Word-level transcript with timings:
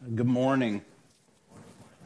Good 0.00 0.28
morning. 0.28 0.82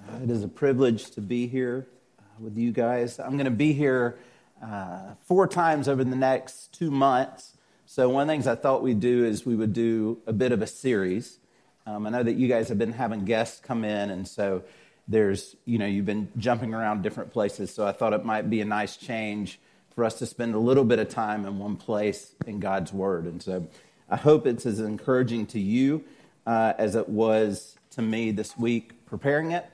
Uh, 0.09 0.23
it 0.23 0.31
is 0.31 0.43
a 0.43 0.49
privilege 0.49 1.11
to 1.11 1.21
be 1.21 1.47
here 1.47 1.87
uh, 2.19 2.23
with 2.41 2.57
you 2.57 2.73
guys. 2.73 3.21
I'm 3.21 3.33
going 3.33 3.45
to 3.45 3.51
be 3.51 3.75
here 3.75 4.17
uh, 4.65 5.13
four 5.27 5.47
times 5.47 5.89
over 5.89 6.03
the 6.03 6.17
next 6.17 6.73
two 6.73 6.91
months. 6.91 7.55
So, 7.85 8.09
one 8.09 8.23
of 8.23 8.29
the 8.29 8.33
things 8.33 8.47
I 8.47 8.55
thought 8.55 8.83
we'd 8.83 9.01
do 9.01 9.27
is 9.27 9.45
we 9.45 9.55
would 9.55 9.75
do 9.75 10.23
a 10.27 10.33
bit 10.33 10.53
of 10.53 10.63
a 10.63 10.67
series. 10.67 11.39
Um, 11.87 12.07
I 12.07 12.11
know 12.11 12.23
that 12.23 12.33
you 12.33 12.49
guys 12.49 12.71
have 12.71 12.79
been 12.79 12.95
having 12.95 13.27
guests 13.27 13.61
come 13.61 13.85
in, 13.85 14.09
and 14.09 14.27
so 14.27 14.63
there's, 15.07 15.55
you 15.67 15.77
know, 15.77 15.87
you've 15.87 16.07
been 16.07 16.29
jumping 16.39 16.73
around 16.73 17.03
different 17.03 17.31
places. 17.31 17.75
So, 17.75 17.87
I 17.87 17.93
thought 17.93 18.15
it 18.15 18.25
might 18.25 18.49
be 18.49 18.63
a 18.63 18.65
nice 18.65 18.97
change 18.97 19.61
for 19.95 20.07
us 20.07 20.19
to 20.21 20.25
spend 20.25 20.55
a 20.55 20.59
little 20.59 20.85
bit 20.85 20.99
of 20.99 21.11
time 21.11 21.45
in 21.45 21.59
one 21.59 21.77
place 21.77 22.33
in 22.47 22.59
God's 22.59 22.91
Word. 22.91 23.27
And 23.27 23.43
so, 23.43 23.67
I 24.09 24.17
hope 24.17 24.47
it's 24.47 24.65
as 24.65 24.81
encouraging 24.81 25.45
to 25.49 25.61
you 25.61 26.05
uh, 26.47 26.73
as 26.79 26.97
it 26.97 27.11
was 27.11 27.77
to 27.93 28.03
me 28.03 28.31
this 28.31 28.57
week 28.57 29.05
preparing 29.07 29.53
it. 29.53 29.67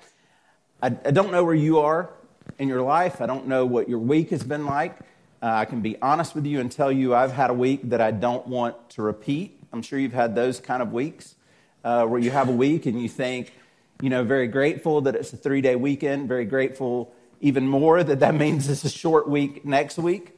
I, 0.83 0.87
I, 0.87 1.11
don't 1.11 1.31
know 1.31 1.45
where 1.45 1.55
you 1.55 1.79
are 1.79 2.11
in 2.59 2.69
your 2.69 2.83
life. 2.83 3.21
I 3.21 3.27
don't 3.27 3.47
know 3.47 3.65
what 3.65 3.89
your 3.89 4.01
week 4.01 4.31
has 4.31 4.43
been 4.43 4.67
like. 4.67 4.99
Uh, 5.41 5.47
I 5.47 5.65
can 5.65 5.81
be 5.81 5.97
honest 6.03 6.35
with 6.35 6.45
you 6.45 6.61
and 6.61 6.71
tell 6.71 6.91
you 6.91 7.15
I've 7.15 7.33
had 7.33 7.51
a 7.51 7.55
week 7.55 7.91
that 7.91 8.01
I 8.01 8.11
don't 8.11 8.47
want 8.49 8.91
to 8.91 9.03
repeat. 9.03 9.61
I'm 9.73 9.83
sure 9.83 9.99
you've 9.99 10.13
had 10.13 10.35
those 10.35 10.59
kind 10.59 10.83
of 10.83 10.93
weeks 10.93 11.37
uh, 11.85 12.07
where 12.07 12.21
you 12.21 12.31
have 12.33 12.49
a 12.49 12.53
week 12.53 12.87
and 12.87 13.01
you 13.01 13.09
think, 13.09 13.53
you 14.03 14.11
know, 14.11 14.25
very 14.25 14.49
grateful 14.49 15.03
that 15.03 15.15
it's 15.15 15.33
a 15.33 15.37
three 15.37 15.61
day 15.61 15.77
weekend, 15.77 16.27
very 16.27 16.45
grateful 16.45 17.13
even 17.41 17.69
more 17.69 18.03
that 18.03 18.21
that 18.21 18.35
means 18.35 18.69
it's 18.69 18.85
a 18.85 18.91
short 18.91 19.29
week 19.29 19.65
next 19.65 19.97
week. 19.97 20.37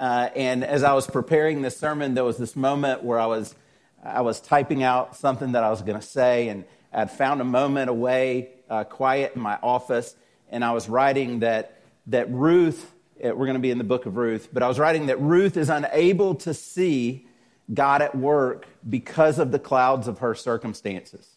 Uh, 0.00 0.30
and 0.34 0.64
as 0.64 0.82
I 0.82 0.94
was 0.94 1.06
preparing 1.06 1.62
this 1.62 1.76
sermon, 1.76 2.14
there 2.14 2.24
was 2.24 2.38
this 2.38 2.56
moment 2.56 3.04
where 3.04 3.20
I 3.20 3.26
was, 3.26 3.54
I 4.02 4.22
was 4.22 4.40
typing 4.40 4.82
out 4.82 5.14
something 5.14 5.52
that 5.52 5.62
I 5.62 5.70
was 5.70 5.82
going 5.82 6.00
to 6.00 6.06
say, 6.06 6.48
and 6.48 6.64
I'd 6.92 7.10
found 7.10 7.40
a 7.40 7.44
moment 7.44 7.90
away, 7.90 8.50
uh, 8.68 8.84
quiet 8.84 9.34
in 9.36 9.42
my 9.42 9.58
office, 9.62 10.14
and 10.50 10.64
I 10.64 10.72
was 10.72 10.88
writing 10.88 11.40
that, 11.40 11.80
that 12.08 12.30
Ruth, 12.30 12.92
uh, 13.24 13.28
we're 13.28 13.46
going 13.46 13.54
to 13.54 13.60
be 13.60 13.70
in 13.70 13.78
the 13.78 13.84
book 13.84 14.06
of 14.06 14.16
Ruth, 14.16 14.48
but 14.52 14.62
I 14.62 14.68
was 14.68 14.78
writing 14.78 15.06
that 15.06 15.20
Ruth 15.20 15.56
is 15.56 15.68
unable 15.68 16.34
to 16.36 16.54
see 16.54 17.26
God 17.72 18.02
at 18.02 18.14
work 18.14 18.66
because 18.88 19.38
of 19.38 19.52
the 19.52 19.58
clouds 19.58 20.08
of 20.08 20.18
her 20.18 20.34
circumstances. 20.34 21.28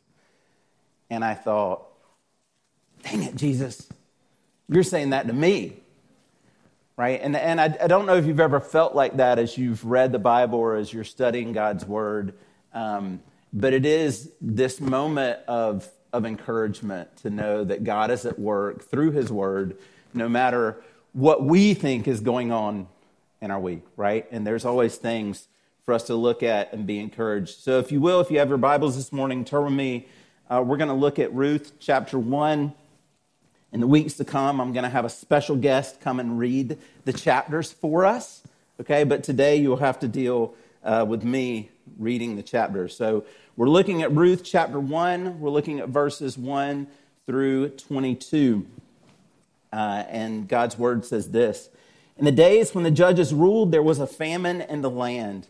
And 1.09 1.23
I 1.23 1.35
thought, 1.35 1.85
dang 3.03 3.23
it, 3.23 3.35
Jesus, 3.35 3.87
you're 4.67 4.83
saying 4.83 5.11
that 5.11 5.27
to 5.27 5.33
me. 5.33 5.77
Right? 6.95 7.19
And, 7.21 7.35
and 7.35 7.59
I, 7.59 7.75
I 7.81 7.87
don't 7.87 8.05
know 8.05 8.15
if 8.17 8.25
you've 8.25 8.39
ever 8.39 8.59
felt 8.59 8.93
like 8.93 9.17
that 9.17 9.39
as 9.39 9.57
you've 9.57 9.83
read 9.83 10.11
the 10.11 10.19
Bible 10.19 10.59
or 10.59 10.75
as 10.75 10.93
you're 10.93 11.03
studying 11.03 11.51
God's 11.51 11.85
Word. 11.85 12.35
Um, 12.71 13.19
but 13.53 13.71
it 13.71 13.85
is 13.85 14.31
this 14.41 14.81
moment 14.81 15.39
of, 15.47 15.87
of 16.11 16.25
encouragement 16.25 17.15
to 17.17 17.29
know 17.29 17.63
that 17.63 17.83
God 17.83 18.09
is 18.09 18.25
at 18.25 18.39
work 18.39 18.83
through 18.83 19.11
His 19.11 19.31
Word, 19.31 19.77
no 20.13 20.27
matter 20.27 20.81
what 21.13 21.43
we 21.43 21.75
think 21.75 22.07
is 22.07 22.19
going 22.19 22.51
on 22.51 22.87
in 23.39 23.51
our 23.51 23.59
week, 23.59 23.83
right? 23.95 24.25
And 24.31 24.45
there's 24.45 24.65
always 24.65 24.95
things 24.95 25.47
for 25.85 25.93
us 25.93 26.03
to 26.03 26.15
look 26.15 26.41
at 26.41 26.73
and 26.73 26.87
be 26.87 26.97
encouraged. 26.99 27.59
So, 27.59 27.77
if 27.79 27.91
you 27.91 28.01
will, 28.01 28.19
if 28.21 28.31
you 28.31 28.39
have 28.39 28.49
your 28.49 28.57
Bibles 28.57 28.95
this 28.95 29.11
morning, 29.11 29.45
turn 29.45 29.65
with 29.65 29.73
me. 29.73 30.07
Uh, 30.49 30.63
we're 30.65 30.77
going 30.77 30.89
to 30.89 30.95
look 30.95 31.19
at 31.19 31.33
Ruth 31.33 31.73
chapter 31.79 32.17
1. 32.17 32.73
In 33.71 33.79
the 33.79 33.87
weeks 33.87 34.13
to 34.15 34.25
come, 34.25 34.61
I'm 34.61 34.71
going 34.71 34.83
to 34.83 34.89
have 34.89 35.05
a 35.05 35.09
special 35.09 35.55
guest 35.55 35.99
come 35.99 36.19
and 36.19 36.37
read 36.39 36.77
the 37.05 37.13
chapters 37.13 37.71
for 37.71 38.05
us. 38.05 38.41
Okay, 38.79 39.03
but 39.03 39.23
today 39.23 39.57
you'll 39.57 39.77
have 39.77 39.99
to 39.99 40.07
deal 40.07 40.55
uh, 40.83 41.05
with 41.07 41.23
me 41.23 41.69
reading 41.97 42.35
the 42.35 42.43
chapter. 42.43 42.87
So, 42.87 43.25
we're 43.55 43.69
looking 43.69 44.01
at 44.01 44.11
Ruth 44.11 44.43
chapter 44.43 44.79
1. 44.79 45.39
We're 45.39 45.51
looking 45.51 45.79
at 45.79 45.87
verses 45.89 46.39
1 46.39 46.87
through 47.27 47.69
22. 47.69 48.65
Uh, 49.71 50.03
and 50.09 50.47
God's 50.47 50.77
word 50.77 51.05
says 51.05 51.29
this 51.29 51.69
In 52.17 52.25
the 52.25 52.31
days 52.31 52.73
when 52.73 52.83
the 52.83 52.91
judges 52.91 53.31
ruled, 53.31 53.71
there 53.71 53.83
was 53.83 53.99
a 53.99 54.07
famine 54.07 54.61
in 54.61 54.81
the 54.81 54.89
land. 54.89 55.47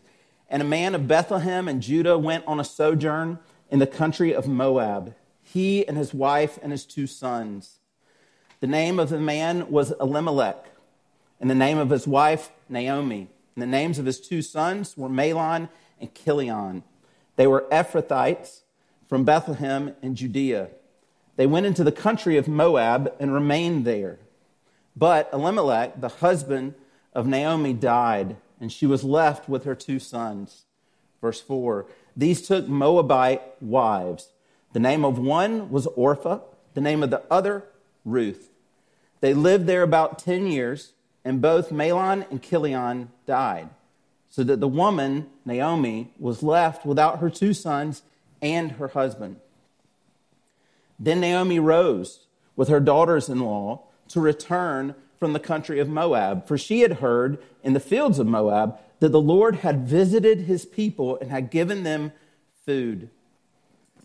And 0.50 0.60
a 0.60 0.66
man 0.66 0.94
of 0.94 1.08
Bethlehem 1.08 1.66
and 1.66 1.82
Judah 1.82 2.18
went 2.18 2.46
on 2.46 2.60
a 2.60 2.64
sojourn 2.64 3.38
in 3.70 3.78
the 3.78 3.86
country 3.86 4.34
of 4.34 4.46
Moab, 4.46 5.14
he 5.42 5.88
and 5.88 5.96
his 5.96 6.12
wife 6.12 6.58
and 6.62 6.70
his 6.70 6.84
two 6.84 7.06
sons. 7.06 7.78
The 8.60 8.66
name 8.66 8.98
of 8.98 9.08
the 9.08 9.18
man 9.18 9.70
was 9.70 9.92
Elimelech, 9.98 10.66
and 11.40 11.50
the 11.50 11.54
name 11.54 11.78
of 11.78 11.90
his 11.90 12.06
wife, 12.06 12.50
Naomi. 12.68 13.28
And 13.54 13.62
the 13.62 13.66
names 13.66 13.98
of 13.98 14.06
his 14.06 14.20
two 14.20 14.42
sons 14.42 14.96
were 14.96 15.08
Mahlon 15.08 15.68
and 16.00 16.14
Chilion. 16.14 16.82
They 17.36 17.46
were 17.46 17.66
Ephrathites 17.70 18.60
from 19.08 19.24
Bethlehem 19.24 19.94
in 20.02 20.14
Judea. 20.14 20.70
They 21.36 21.46
went 21.46 21.66
into 21.66 21.84
the 21.84 21.92
country 21.92 22.36
of 22.36 22.48
Moab 22.48 23.12
and 23.18 23.32
remained 23.32 23.84
there. 23.84 24.18
But 24.96 25.28
Elimelech, 25.32 26.00
the 26.00 26.08
husband 26.08 26.74
of 27.12 27.26
Naomi, 27.26 27.72
died, 27.72 28.36
and 28.60 28.72
she 28.72 28.86
was 28.86 29.04
left 29.04 29.48
with 29.48 29.64
her 29.64 29.74
two 29.74 29.98
sons. 29.98 30.64
Verse 31.20 31.40
4 31.40 31.86
These 32.16 32.46
took 32.46 32.68
Moabite 32.68 33.42
wives. 33.60 34.32
The 34.72 34.80
name 34.80 35.04
of 35.04 35.18
one 35.18 35.70
was 35.70 35.86
Orpah, 35.88 36.40
the 36.74 36.80
name 36.80 37.02
of 37.02 37.10
the 37.10 37.22
other, 37.30 37.64
Ruth. 38.04 38.50
They 39.20 39.32
lived 39.32 39.66
there 39.66 39.82
about 39.82 40.18
10 40.18 40.46
years, 40.46 40.92
and 41.24 41.40
both 41.40 41.70
Mahlon 41.70 42.30
and 42.30 42.42
Chilion 42.42 43.10
died 43.26 43.70
so 44.28 44.42
that 44.42 44.58
the 44.58 44.68
woman, 44.68 45.28
Naomi, 45.44 46.12
was 46.18 46.42
left 46.42 46.84
without 46.84 47.20
her 47.20 47.30
two 47.30 47.54
sons 47.54 48.02
and 48.42 48.72
her 48.72 48.88
husband. 48.88 49.36
Then 50.98 51.20
Naomi 51.20 51.60
rose 51.60 52.26
with 52.56 52.68
her 52.68 52.80
daughters 52.80 53.28
in 53.28 53.40
law 53.40 53.82
to 54.08 54.20
return 54.20 54.94
from 55.18 55.32
the 55.32 55.40
country 55.40 55.78
of 55.78 55.88
Moab, 55.88 56.46
for 56.46 56.58
she 56.58 56.80
had 56.80 56.94
heard 56.94 57.38
in 57.62 57.74
the 57.74 57.80
fields 57.80 58.18
of 58.18 58.26
Moab 58.26 58.76
that 58.98 59.10
the 59.10 59.20
Lord 59.20 59.56
had 59.56 59.86
visited 59.86 60.40
his 60.40 60.66
people 60.66 61.16
and 61.20 61.30
had 61.30 61.50
given 61.50 61.84
them 61.84 62.12
food. 62.66 63.10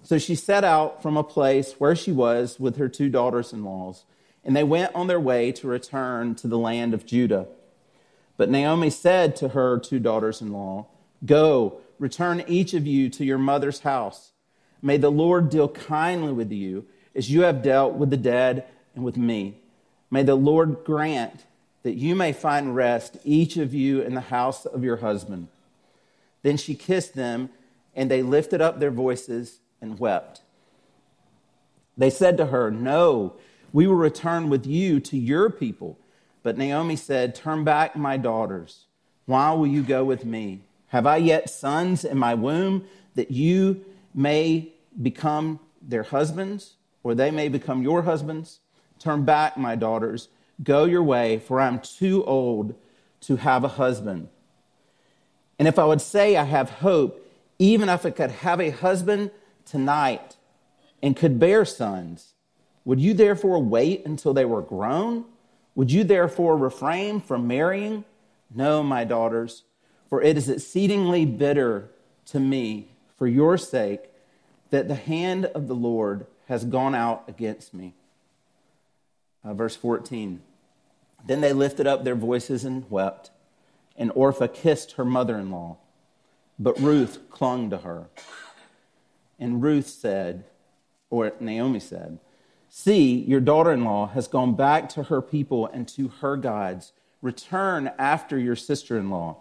So 0.03 0.17
she 0.17 0.35
set 0.35 0.63
out 0.63 1.01
from 1.01 1.17
a 1.17 1.23
place 1.23 1.73
where 1.79 1.95
she 1.95 2.11
was 2.11 2.59
with 2.59 2.77
her 2.77 2.87
two 2.87 3.09
daughters 3.09 3.51
in 3.51 3.63
laws, 3.63 4.05
and 4.49 4.55
they 4.55 4.63
went 4.63 4.95
on 4.95 5.05
their 5.05 5.19
way 5.19 5.51
to 5.51 5.67
return 5.67 6.33
to 6.33 6.47
the 6.47 6.57
land 6.57 6.95
of 6.95 7.05
Judah. 7.05 7.45
But 8.35 8.49
Naomi 8.49 8.89
said 8.89 9.35
to 9.35 9.49
her 9.49 9.77
two 9.77 9.99
daughters 9.99 10.41
in 10.41 10.51
law, 10.51 10.87
Go, 11.23 11.81
return 11.99 12.43
each 12.47 12.73
of 12.73 12.87
you 12.87 13.11
to 13.11 13.23
your 13.23 13.37
mother's 13.37 13.81
house. 13.81 14.31
May 14.81 14.97
the 14.97 15.11
Lord 15.11 15.51
deal 15.51 15.67
kindly 15.67 16.33
with 16.33 16.51
you 16.51 16.87
as 17.13 17.29
you 17.29 17.43
have 17.43 17.61
dealt 17.61 17.93
with 17.93 18.09
the 18.09 18.17
dead 18.17 18.65
and 18.95 19.05
with 19.05 19.17
me. 19.17 19.59
May 20.09 20.23
the 20.23 20.33
Lord 20.33 20.77
grant 20.83 21.45
that 21.83 21.93
you 21.93 22.15
may 22.15 22.33
find 22.33 22.75
rest, 22.75 23.17
each 23.23 23.55
of 23.55 23.75
you 23.75 24.01
in 24.01 24.15
the 24.15 24.19
house 24.19 24.65
of 24.65 24.83
your 24.83 24.97
husband. 24.97 25.47
Then 26.41 26.57
she 26.57 26.73
kissed 26.73 27.13
them, 27.13 27.51
and 27.93 28.09
they 28.09 28.23
lifted 28.23 28.61
up 28.61 28.79
their 28.79 28.89
voices 28.89 29.59
and 29.79 29.99
wept. 29.99 30.41
They 31.95 32.09
said 32.09 32.37
to 32.37 32.47
her, 32.47 32.71
No, 32.71 33.35
we 33.71 33.87
will 33.87 33.95
return 33.95 34.49
with 34.49 34.65
you 34.65 34.99
to 34.99 35.17
your 35.17 35.49
people 35.49 35.97
but 36.43 36.57
Naomi 36.57 36.95
said, 36.95 37.35
Turn 37.35 37.63
back, 37.63 37.95
my 37.95 38.17
daughters. 38.17 38.85
Why 39.25 39.51
will 39.53 39.67
you 39.67 39.83
go 39.83 40.03
with 40.03 40.25
me? 40.25 40.61
Have 40.87 41.05
I 41.05 41.17
yet 41.17 41.49
sons 41.49 42.03
in 42.03 42.17
my 42.17 42.33
womb 42.33 42.85
that 43.15 43.31
you 43.31 43.85
may 44.13 44.69
become 44.99 45.59
their 45.81 46.03
husbands, 46.03 46.75
or 47.03 47.13
they 47.13 47.29
may 47.29 47.47
become 47.49 47.83
your 47.83 48.03
husbands? 48.03 48.59
Turn 48.97 49.23
back, 49.23 49.57
my 49.57 49.75
daughters. 49.75 50.29
Go 50.63 50.85
your 50.85 51.03
way, 51.03 51.39
for 51.39 51.59
I 51.59 51.67
am 51.67 51.79
too 51.79 52.23
old 52.25 52.73
to 53.21 53.35
have 53.35 53.63
a 53.63 53.69
husband. 53.69 54.29
And 55.57 55.67
if 55.67 55.77
I 55.77 55.85
would 55.85 56.01
say 56.01 56.37
I 56.37 56.45
have 56.45 56.69
hope, 56.69 57.25
even 57.59 57.89
if 57.89 58.05
I 58.05 58.11
could 58.11 58.31
have 58.31 58.59
a 58.59 58.69
husband 58.71 59.31
tonight 59.65 60.37
and 61.03 61.15
could 61.15 61.37
bear 61.39 61.65
sons, 61.65 62.33
would 62.89 62.99
you 62.99 63.13
therefore 63.13 63.61
wait 63.61 64.03
until 64.07 64.33
they 64.33 64.45
were 64.45 64.63
grown? 64.63 65.23
Would 65.75 65.91
you 65.91 66.03
therefore 66.03 66.57
refrain 66.57 67.21
from 67.21 67.45
marrying? 67.45 68.03
No, 68.49 68.81
my 68.81 69.03
daughters, 69.03 69.61
for 70.09 70.23
it 70.23 70.35
is 70.37 70.49
exceedingly 70.49 71.23
bitter 71.23 71.91
to 72.25 72.39
me 72.39 72.87
for 73.15 73.27
your 73.27 73.59
sake 73.59 74.09
that 74.71 74.87
the 74.87 74.95
hand 74.95 75.45
of 75.45 75.67
the 75.67 75.75
Lord 75.75 76.25
has 76.47 76.65
gone 76.65 76.95
out 76.95 77.25
against 77.27 77.75
me. 77.75 77.93
Uh, 79.43 79.53
verse 79.53 79.75
14. 79.75 80.41
Then 81.27 81.41
they 81.41 81.53
lifted 81.53 81.85
up 81.85 82.03
their 82.03 82.15
voices 82.15 82.65
and 82.65 82.89
wept, 82.89 83.29
and 83.97 84.11
Orpah 84.15 84.47
kissed 84.47 84.93
her 84.93 85.05
mother 85.05 85.37
in 85.37 85.51
law. 85.51 85.77
But 86.57 86.79
Ruth 86.79 87.19
clung 87.29 87.69
to 87.69 87.77
her. 87.77 88.07
And 89.37 89.61
Ruth 89.61 89.87
said, 89.87 90.45
or 91.11 91.33
Naomi 91.39 91.79
said, 91.79 92.17
See, 92.69 93.15
your 93.15 93.39
daughter 93.39 93.71
in 93.71 93.83
law 93.83 94.07
has 94.09 94.27
gone 94.27 94.55
back 94.55 94.89
to 94.89 95.03
her 95.03 95.21
people 95.21 95.67
and 95.67 95.87
to 95.89 96.09
her 96.21 96.37
gods. 96.37 96.93
Return 97.21 97.91
after 97.97 98.37
your 98.37 98.55
sister 98.55 98.97
in 98.97 99.09
law. 99.09 99.37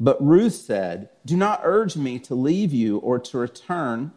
But 0.00 0.22
Ruth 0.24 0.54
said, 0.54 1.08
Do 1.24 1.36
not 1.36 1.60
urge 1.62 1.96
me 1.96 2.18
to 2.20 2.34
leave 2.34 2.72
you 2.72 2.98
or 2.98 3.18
to 3.20 3.38
return 3.38 4.12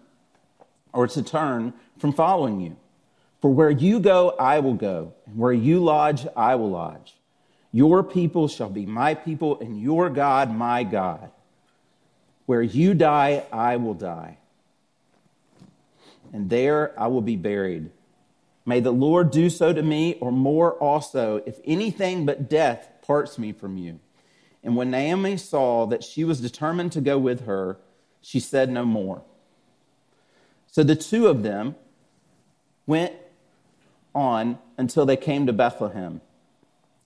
or 0.91 1.07
to 1.07 1.21
turn 1.21 1.73
from 1.99 2.11
following 2.11 2.59
you. 2.59 2.75
For 3.41 3.53
where 3.53 3.69
you 3.69 3.99
go, 3.99 4.31
I 4.39 4.59
will 4.59 4.73
go, 4.73 5.13
and 5.27 5.37
where 5.37 5.53
you 5.53 5.83
lodge, 5.83 6.25
I 6.35 6.55
will 6.55 6.71
lodge. 6.71 7.13
Your 7.71 8.01
people 8.01 8.47
shall 8.47 8.69
be 8.69 8.87
my 8.87 9.13
people, 9.13 9.59
and 9.59 9.79
your 9.79 10.09
God, 10.09 10.51
my 10.55 10.83
God. 10.83 11.29
Where 12.47 12.63
you 12.63 12.95
die, 12.95 13.43
I 13.51 13.75
will 13.75 13.93
die, 13.93 14.39
and 16.33 16.49
there 16.49 16.99
I 16.99 17.07
will 17.07 17.21
be 17.21 17.35
buried. 17.35 17.91
May 18.67 18.81
the 18.81 18.91
Lord 18.91 19.31
do 19.31 19.49
so 19.49 19.71
to 19.71 19.81
me, 19.81 20.15
or 20.15 20.29
more 20.29 20.73
also, 20.73 21.41
if 21.45 21.57
anything 21.63 22.25
but 22.25 22.49
death 22.49 22.89
parts 23.01 23.39
me 23.39 23.53
from 23.53 23.77
you. 23.77 24.01
And 24.61 24.75
when 24.75 24.91
Naomi 24.91 25.37
saw 25.37 25.85
that 25.85 26.03
she 26.03 26.25
was 26.25 26.41
determined 26.41 26.91
to 26.91 26.99
go 26.99 27.17
with 27.17 27.45
her, 27.45 27.79
she 28.19 28.41
said 28.41 28.69
no 28.69 28.83
more. 28.83 29.23
So 30.69 30.83
the 30.83 30.97
two 30.97 31.27
of 31.27 31.43
them 31.43 31.77
went 32.85 33.13
on 34.13 34.59
until 34.77 35.05
they 35.05 35.15
came 35.15 35.47
to 35.47 35.53
Bethlehem. 35.53 36.19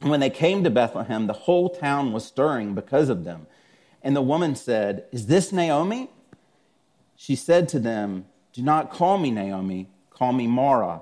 And 0.01 0.09
when 0.09 0.19
they 0.19 0.31
came 0.31 0.63
to 0.63 0.71
Bethlehem, 0.71 1.27
the 1.27 1.33
whole 1.33 1.69
town 1.69 2.11
was 2.11 2.25
stirring 2.25 2.73
because 2.73 3.07
of 3.07 3.23
them. 3.23 3.45
And 4.01 4.15
the 4.15 4.23
woman 4.23 4.55
said, 4.55 5.05
Is 5.11 5.27
this 5.27 5.51
Naomi? 5.51 6.09
She 7.15 7.35
said 7.35 7.69
to 7.69 7.79
them, 7.79 8.25
Do 8.51 8.63
not 8.63 8.89
call 8.89 9.19
me 9.19 9.29
Naomi, 9.29 9.91
call 10.09 10.33
me 10.33 10.47
Mara, 10.47 11.01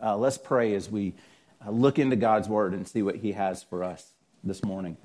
Uh, 0.00 0.16
let's 0.16 0.38
pray 0.38 0.74
as 0.74 0.88
we 0.88 1.14
uh, 1.66 1.70
look 1.70 1.98
into 1.98 2.14
God's 2.14 2.48
word 2.48 2.72
and 2.72 2.86
see 2.86 3.02
what 3.02 3.16
He 3.16 3.32
has 3.32 3.64
for 3.64 3.82
us 3.82 4.12
this 4.44 4.64
morning. 4.64 4.96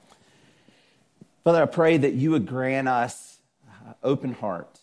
Father, 1.44 1.64
I 1.64 1.66
pray 1.66 1.98
that 1.98 2.14
you 2.14 2.32
would 2.32 2.46
grant 2.46 2.88
us 2.88 3.40
uh, 3.68 3.94
open 4.04 4.34
hearts. 4.34 4.82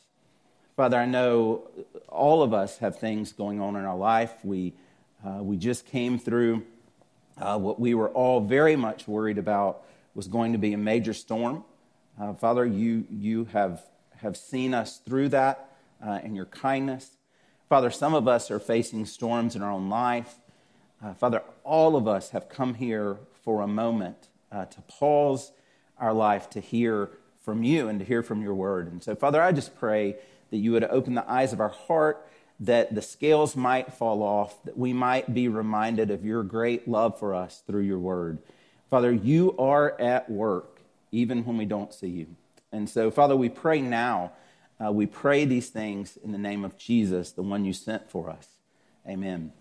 Father, 0.76 0.96
I 0.96 1.06
know 1.06 1.68
all 2.08 2.42
of 2.42 2.52
us 2.52 2.78
have 2.78 2.98
things 2.98 3.32
going 3.32 3.60
on 3.60 3.76
in 3.76 3.84
our 3.84 3.96
life. 3.96 4.32
We, 4.42 4.72
uh, 5.24 5.42
we 5.42 5.56
just 5.56 5.86
came 5.86 6.18
through 6.18 6.64
uh, 7.38 7.58
what 7.58 7.78
we 7.78 7.94
were 7.94 8.08
all 8.10 8.40
very 8.40 8.76
much 8.76 9.06
worried 9.06 9.38
about 9.38 9.82
was 10.14 10.26
going 10.26 10.52
to 10.52 10.58
be 10.58 10.72
a 10.72 10.78
major 10.78 11.14
storm. 11.14 11.64
Uh, 12.20 12.34
Father, 12.34 12.66
you, 12.66 13.06
you 13.10 13.44
have, 13.52 13.82
have 14.16 14.36
seen 14.36 14.74
us 14.74 14.98
through 14.98 15.28
that 15.28 15.70
uh, 16.04 16.18
in 16.24 16.34
your 16.34 16.46
kindness. 16.46 17.16
Father, 17.70 17.92
some 17.92 18.14
of 18.14 18.26
us 18.26 18.50
are 18.50 18.58
facing 18.58 19.06
storms 19.06 19.54
in 19.54 19.62
our 19.62 19.70
own 19.70 19.88
life. 19.88 20.40
Uh, 21.00 21.14
Father, 21.14 21.40
all 21.62 21.94
of 21.94 22.08
us 22.08 22.30
have 22.30 22.48
come 22.48 22.74
here 22.74 23.18
for 23.44 23.62
a 23.62 23.68
moment 23.68 24.26
uh, 24.50 24.64
to 24.64 24.80
pause 24.82 25.52
our 25.96 26.12
life 26.12 26.50
to 26.50 26.58
hear 26.58 27.10
from 27.44 27.62
you 27.62 27.86
and 27.86 28.00
to 28.00 28.04
hear 28.04 28.24
from 28.24 28.42
your 28.42 28.54
word. 28.54 28.90
And 28.90 29.00
so, 29.00 29.14
Father, 29.14 29.40
I 29.40 29.52
just 29.52 29.78
pray 29.78 30.16
that 30.50 30.56
you 30.56 30.72
would 30.72 30.82
open 30.82 31.14
the 31.14 31.30
eyes 31.30 31.52
of 31.52 31.60
our 31.60 31.68
heart 31.68 32.26
that 32.58 32.92
the 32.92 33.00
scales 33.00 33.54
might 33.54 33.92
fall 33.92 34.24
off, 34.24 34.60
that 34.64 34.76
we 34.76 34.92
might 34.92 35.32
be 35.32 35.46
reminded 35.46 36.10
of 36.10 36.24
your 36.24 36.42
great 36.42 36.88
love 36.88 37.20
for 37.20 37.36
us 37.36 37.62
through 37.68 37.82
your 37.82 38.00
word. 38.00 38.38
Father, 38.90 39.12
you 39.12 39.56
are 39.58 39.98
at 40.00 40.28
work 40.28 40.80
even 41.12 41.44
when 41.44 41.56
we 41.56 41.66
don't 41.66 41.94
see 41.94 42.08
you. 42.08 42.26
And 42.72 42.90
so, 42.90 43.12
Father, 43.12 43.36
we 43.36 43.48
pray 43.48 43.80
now. 43.80 44.32
Uh, 44.82 44.90
we 44.90 45.04
pray 45.04 45.44
these 45.44 45.68
things 45.68 46.16
in 46.24 46.32
the 46.32 46.38
name 46.38 46.64
of 46.64 46.78
Jesus, 46.78 47.32
the 47.32 47.42
one 47.42 47.64
you 47.64 47.72
sent 47.72 48.10
for 48.10 48.30
us. 48.30 48.48
Amen. 49.06 49.52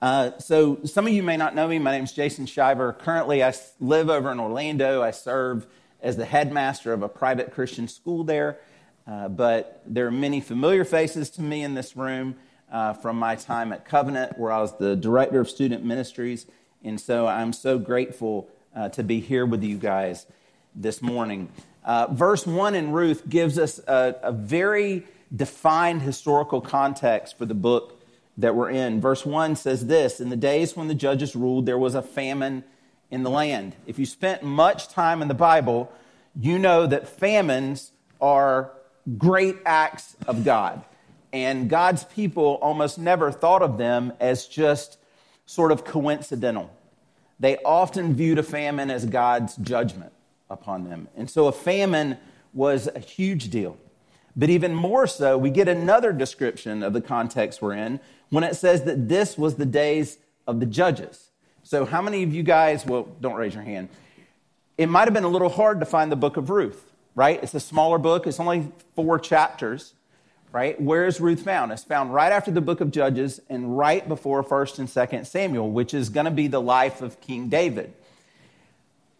Uh, 0.00 0.38
so, 0.38 0.78
some 0.84 1.08
of 1.08 1.12
you 1.12 1.24
may 1.24 1.36
not 1.36 1.56
know 1.56 1.66
me. 1.66 1.80
My 1.80 1.90
name 1.90 2.04
is 2.04 2.12
Jason 2.12 2.46
Shiver. 2.46 2.92
Currently, 2.92 3.42
I 3.42 3.52
live 3.80 4.08
over 4.08 4.30
in 4.30 4.38
Orlando. 4.38 5.02
I 5.02 5.10
serve 5.10 5.66
as 6.00 6.16
the 6.16 6.24
headmaster 6.24 6.92
of 6.92 7.02
a 7.02 7.08
private 7.08 7.52
Christian 7.52 7.88
school 7.88 8.22
there. 8.22 8.60
Uh, 9.08 9.26
but 9.26 9.82
there 9.84 10.06
are 10.06 10.12
many 10.12 10.40
familiar 10.40 10.84
faces 10.84 11.30
to 11.30 11.42
me 11.42 11.64
in 11.64 11.74
this 11.74 11.96
room 11.96 12.36
uh, 12.70 12.92
from 12.92 13.18
my 13.18 13.34
time 13.34 13.72
at 13.72 13.84
Covenant, 13.84 14.38
where 14.38 14.52
I 14.52 14.60
was 14.60 14.76
the 14.78 14.94
director 14.94 15.40
of 15.40 15.50
student 15.50 15.84
ministries. 15.84 16.46
And 16.84 17.00
so 17.00 17.26
I'm 17.26 17.52
so 17.52 17.78
grateful 17.78 18.48
uh, 18.76 18.90
to 18.90 19.02
be 19.02 19.18
here 19.18 19.44
with 19.44 19.64
you 19.64 19.78
guys 19.78 20.26
this 20.76 21.02
morning. 21.02 21.48
Uh, 21.88 22.06
verse 22.12 22.46
1 22.46 22.74
in 22.74 22.92
Ruth 22.92 23.26
gives 23.30 23.58
us 23.58 23.78
a, 23.88 24.14
a 24.22 24.30
very 24.30 25.04
defined 25.34 26.02
historical 26.02 26.60
context 26.60 27.38
for 27.38 27.46
the 27.46 27.54
book 27.54 27.98
that 28.36 28.54
we're 28.54 28.68
in. 28.68 29.00
Verse 29.00 29.24
1 29.24 29.56
says 29.56 29.86
this 29.86 30.20
In 30.20 30.28
the 30.28 30.36
days 30.36 30.76
when 30.76 30.88
the 30.88 30.94
judges 30.94 31.34
ruled, 31.34 31.64
there 31.64 31.78
was 31.78 31.94
a 31.94 32.02
famine 32.02 32.62
in 33.10 33.22
the 33.22 33.30
land. 33.30 33.74
If 33.86 33.98
you 33.98 34.04
spent 34.04 34.42
much 34.42 34.88
time 34.88 35.22
in 35.22 35.28
the 35.28 35.34
Bible, 35.34 35.90
you 36.38 36.58
know 36.58 36.86
that 36.86 37.08
famines 37.08 37.92
are 38.20 38.70
great 39.16 39.56
acts 39.64 40.14
of 40.26 40.44
God. 40.44 40.84
And 41.32 41.70
God's 41.70 42.04
people 42.04 42.58
almost 42.60 42.98
never 42.98 43.32
thought 43.32 43.62
of 43.62 43.78
them 43.78 44.12
as 44.20 44.46
just 44.46 44.98
sort 45.46 45.72
of 45.72 45.86
coincidental. 45.86 46.70
They 47.40 47.56
often 47.64 48.12
viewed 48.12 48.38
a 48.38 48.42
famine 48.42 48.90
as 48.90 49.06
God's 49.06 49.56
judgment 49.56 50.12
upon 50.50 50.84
them. 50.84 51.08
And 51.16 51.30
so 51.30 51.46
a 51.46 51.52
famine 51.52 52.16
was 52.52 52.88
a 52.94 52.98
huge 52.98 53.50
deal. 53.50 53.76
But 54.36 54.50
even 54.50 54.74
more 54.74 55.06
so, 55.06 55.36
we 55.36 55.50
get 55.50 55.68
another 55.68 56.12
description 56.12 56.82
of 56.82 56.92
the 56.92 57.00
context 57.00 57.60
we're 57.60 57.74
in 57.74 58.00
when 58.30 58.44
it 58.44 58.54
says 58.56 58.84
that 58.84 59.08
this 59.08 59.36
was 59.36 59.56
the 59.56 59.66
days 59.66 60.18
of 60.46 60.60
the 60.60 60.66
judges. 60.66 61.30
So, 61.64 61.84
how 61.84 62.00
many 62.00 62.22
of 62.22 62.32
you 62.32 62.42
guys, 62.42 62.86
well, 62.86 63.08
don't 63.20 63.34
raise 63.34 63.54
your 63.54 63.64
hand. 63.64 63.88
It 64.78 64.88
might 64.88 65.04
have 65.04 65.12
been 65.12 65.24
a 65.24 65.28
little 65.28 65.48
hard 65.48 65.80
to 65.80 65.86
find 65.86 66.10
the 66.10 66.16
book 66.16 66.36
of 66.36 66.50
Ruth 66.50 66.88
right? 67.18 67.42
It's 67.42 67.52
a 67.54 67.60
smaller 67.60 67.98
book, 67.98 68.28
it's 68.28 68.38
only 68.38 68.70
four 68.94 69.18
chapters, 69.18 69.94
right? 70.52 70.80
Where 70.80 71.04
is 71.04 71.20
Ruth 71.20 71.42
found? 71.42 71.72
It's 71.72 71.82
found 71.82 72.14
right 72.14 72.30
after 72.30 72.52
the 72.52 72.60
book 72.60 72.80
of 72.80 72.92
Judges 72.92 73.40
and 73.50 73.76
right 73.76 74.08
before 74.08 74.44
1st 74.44 74.78
and 74.78 74.88
2nd 74.88 75.26
Samuel, 75.26 75.72
which 75.72 75.94
is 75.94 76.10
going 76.10 76.26
to 76.26 76.30
be 76.30 76.46
the 76.46 76.60
life 76.60 77.02
of 77.02 77.20
King 77.20 77.48
David. 77.48 77.92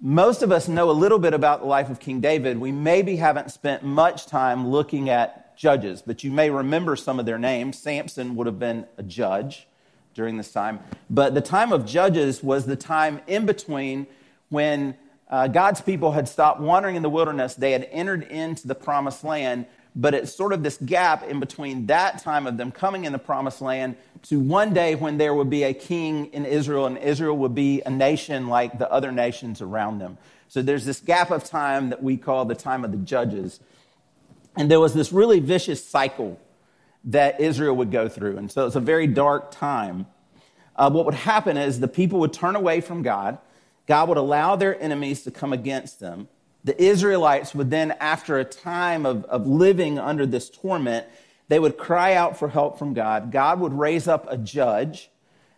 Most 0.01 0.45
of 0.45 0.53
us 0.53 0.69
know 0.69 0.91
a 0.91 0.93
little 0.93 1.19
bit 1.19 1.35
about 1.35 1.61
the 1.61 1.67
life 1.67 1.91
of 1.91 1.99
King 1.99 2.21
David. 2.21 2.59
We 2.59 2.71
maybe 2.71 3.17
haven't 3.17 3.51
spent 3.51 3.83
much 3.83 4.27
time 4.27 4.69
looking 4.69 5.11
at 5.11 5.57
judges, 5.57 6.03
but 6.03 6.23
you 6.23 6.31
may 6.31 6.51
remember 6.51 6.95
some 6.95 7.19
of 7.19 7.27
their 7.27 7.37
names. 7.39 7.77
Samson 7.81 8.37
would 8.37 8.47
have 8.47 8.61
been 8.61 8.87
a 8.97 9.03
judge 9.03 9.67
during 10.15 10.37
this 10.37 10.53
time. 10.53 10.79
But 11.11 11.35
the 11.35 11.41
time 11.41 11.73
of 11.73 11.85
judges 11.85 12.45
was 12.45 12.65
the 12.65 12.77
time 12.77 13.21
in 13.27 13.45
between 13.45 14.07
when 14.51 14.97
uh, 15.29 15.49
God's 15.49 15.81
people 15.81 16.13
had 16.13 16.29
stopped 16.29 16.61
wandering 16.61 16.95
in 16.95 17.03
the 17.03 17.11
wilderness. 17.11 17.55
They 17.55 17.73
had 17.73 17.89
entered 17.91 18.23
into 18.23 18.69
the 18.69 18.77
promised 18.77 19.25
land, 19.25 19.67
but 19.99 20.15
it's 20.15 20.35
sort 20.35 20.53
of 20.53 20.63
this 20.63 20.79
gap 20.79 21.23
in 21.25 21.41
between 21.41 21.87
that 21.87 22.23
time 22.23 22.47
of 22.47 22.57
them 22.57 22.71
coming 22.71 23.05
in 23.05 23.13
the 23.13 23.19
promised 23.19 23.61
land 23.61 23.97
to 24.23 24.41
one 24.41 24.73
day 24.73 24.95
when 24.95 25.19
there 25.19 25.35
would 25.35 25.51
be 25.51 25.65
a 25.65 25.75
king 25.75 26.27
in 26.27 26.47
Israel 26.47 26.87
and 26.87 26.97
Israel 26.97 27.37
would 27.37 27.55
be 27.55 27.83
a 27.85 27.91
nation 27.91 28.47
like 28.47 28.79
the 28.79 28.91
other 28.91 29.13
nations 29.13 29.61
around 29.61 29.99
them. 29.99 30.17
So 30.49 30.63
there's 30.63 30.85
this 30.85 31.01
gap 31.01 31.31
of 31.31 31.45
time 31.45 31.91
that 31.91 32.03
we 32.03 32.17
call 32.17 32.47
the 32.47 32.55
time 32.55 32.85
of 32.85 32.93
the 32.93 32.97
judges. 32.97 33.61
And 34.57 34.71
there 34.71 34.81
was 34.81 34.95
this 34.95 35.13
really 35.13 35.41
vicious 35.41 35.85
cycle 35.85 36.41
that 37.05 37.41
Israel 37.41 37.77
would 37.77 37.91
go 37.91 38.09
through. 38.09 38.39
And 38.39 38.51
so 38.51 38.67
it's 38.67 38.77
a 38.77 38.81
very 38.81 39.07
dark 39.07 39.51
time. 39.51 40.07
Uh, 40.77 40.91
what 40.91 41.05
would 41.05 41.15
happen 41.15 41.57
is 41.57 41.81
the 41.81 41.89
people 41.89 42.21
would 42.21 42.33
turn 42.33 42.57
away 42.57 42.81
from 42.81 43.03
God 43.03 43.39
God 43.89 44.11
would 44.11 44.19
allow 44.19 44.55
their 44.55 44.81
enemies 44.81 45.23
to 45.23 45.31
come 45.31 45.53
against 45.53 45.99
them. 45.99 46.29
The 46.69 46.85
Israelites 46.85 47.55
would 47.55 47.71
then, 47.71 47.93
after 47.93 48.39
a 48.39 48.45
time 48.45 49.07
of, 49.07 49.25
of 49.25 49.47
living 49.47 49.99
under 49.99 50.27
this 50.27 50.51
torment, 50.51 51.07
they 51.49 51.59
would 51.59 51.79
cry 51.79 52.13
out 52.13 52.39
for 52.39 52.51
help 52.51 52.79
from 52.79 52.93
God. 52.93 53.33
God 53.33 53.59
would 53.61 53.73
raise 53.73 54.07
up 54.07 54.27
a 54.29 54.37
judge. 54.37 55.09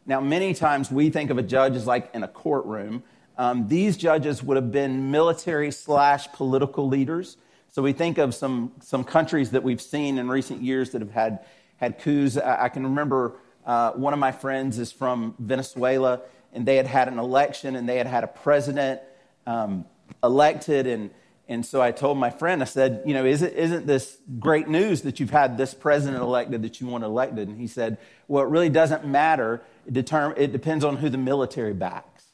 Now, 0.06 0.20
many 0.20 0.54
times 0.54 0.88
we 0.88 1.10
think 1.10 1.30
of 1.30 1.36
a 1.36 1.42
judge 1.42 1.74
as 1.74 1.84
like 1.84 2.10
in 2.14 2.22
a 2.22 2.28
courtroom. 2.28 3.02
Um, 3.36 3.66
these 3.66 3.96
judges 3.96 4.40
would 4.40 4.54
have 4.54 4.70
been 4.70 5.10
military 5.10 5.72
slash 5.72 6.30
political 6.32 6.86
leaders. 6.86 7.36
So 7.72 7.82
we 7.82 7.92
think 7.92 8.18
of 8.18 8.32
some, 8.32 8.70
some 8.80 9.02
countries 9.02 9.50
that 9.50 9.64
we've 9.64 9.82
seen 9.82 10.16
in 10.16 10.28
recent 10.28 10.62
years 10.62 10.90
that 10.90 11.00
have 11.00 11.10
had, 11.10 11.40
had 11.78 11.98
coups. 11.98 12.36
I, 12.36 12.66
I 12.66 12.68
can 12.68 12.84
remember 12.84 13.32
uh, 13.66 13.90
one 13.94 14.12
of 14.12 14.20
my 14.20 14.30
friends 14.30 14.78
is 14.78 14.92
from 14.92 15.34
Venezuela 15.40 16.20
and 16.52 16.64
they 16.64 16.76
had 16.76 16.86
had 16.86 17.08
an 17.08 17.18
election 17.18 17.74
and 17.74 17.88
they 17.88 17.96
had 17.96 18.06
had 18.06 18.22
a 18.22 18.28
president 18.28 19.00
um, 19.44 19.84
elected 20.22 20.86
and 20.86 21.10
And 21.48 21.66
so 21.66 21.82
I 21.82 21.90
told 21.90 22.16
my 22.16 22.30
friend, 22.30 22.62
I 22.62 22.64
said, 22.64 23.02
you 23.04 23.12
know, 23.12 23.24
is 23.24 23.42
it, 23.42 23.54
isn't 23.54 23.84
this 23.84 24.18
great 24.38 24.68
news 24.68 25.02
that 25.02 25.18
you've 25.18 25.30
had 25.30 25.58
this 25.58 25.74
president 25.74 26.22
elected 26.22 26.62
that 26.62 26.80
you 26.80 26.86
want 26.86 27.02
elected? 27.02 27.48
And 27.48 27.58
he 27.58 27.66
said, 27.66 27.98
well, 28.28 28.44
it 28.44 28.48
really 28.48 28.68
doesn't 28.70 29.04
matter. 29.04 29.60
It, 29.84 29.92
determ- 29.92 30.38
it 30.38 30.52
depends 30.52 30.84
on 30.84 30.98
who 30.98 31.08
the 31.08 31.18
military 31.18 31.72
backs. 31.74 32.26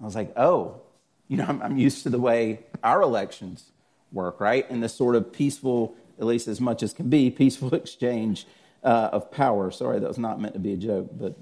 I 0.00 0.04
was 0.04 0.16
like, 0.16 0.32
oh, 0.36 0.80
you 1.28 1.36
know, 1.36 1.44
I'm, 1.46 1.62
I'm 1.62 1.78
used 1.78 2.02
to 2.02 2.10
the 2.10 2.18
way 2.18 2.64
our 2.82 3.02
elections 3.02 3.70
work, 4.10 4.40
right? 4.40 4.68
In 4.68 4.80
this 4.80 4.94
sort 4.94 5.14
of 5.14 5.32
peaceful, 5.32 5.94
at 6.18 6.26
least 6.26 6.48
as 6.48 6.60
much 6.60 6.82
as 6.82 6.92
can 6.92 7.08
be, 7.08 7.30
peaceful 7.30 7.72
exchange 7.82 8.48
uh, 8.82 9.10
of 9.12 9.30
power. 9.30 9.70
Sorry, 9.70 10.00
that 10.00 10.08
was 10.08 10.18
not 10.18 10.40
meant 10.40 10.54
to 10.54 10.60
be 10.60 10.72
a 10.72 10.76
joke, 10.76 11.10
but 11.12 11.36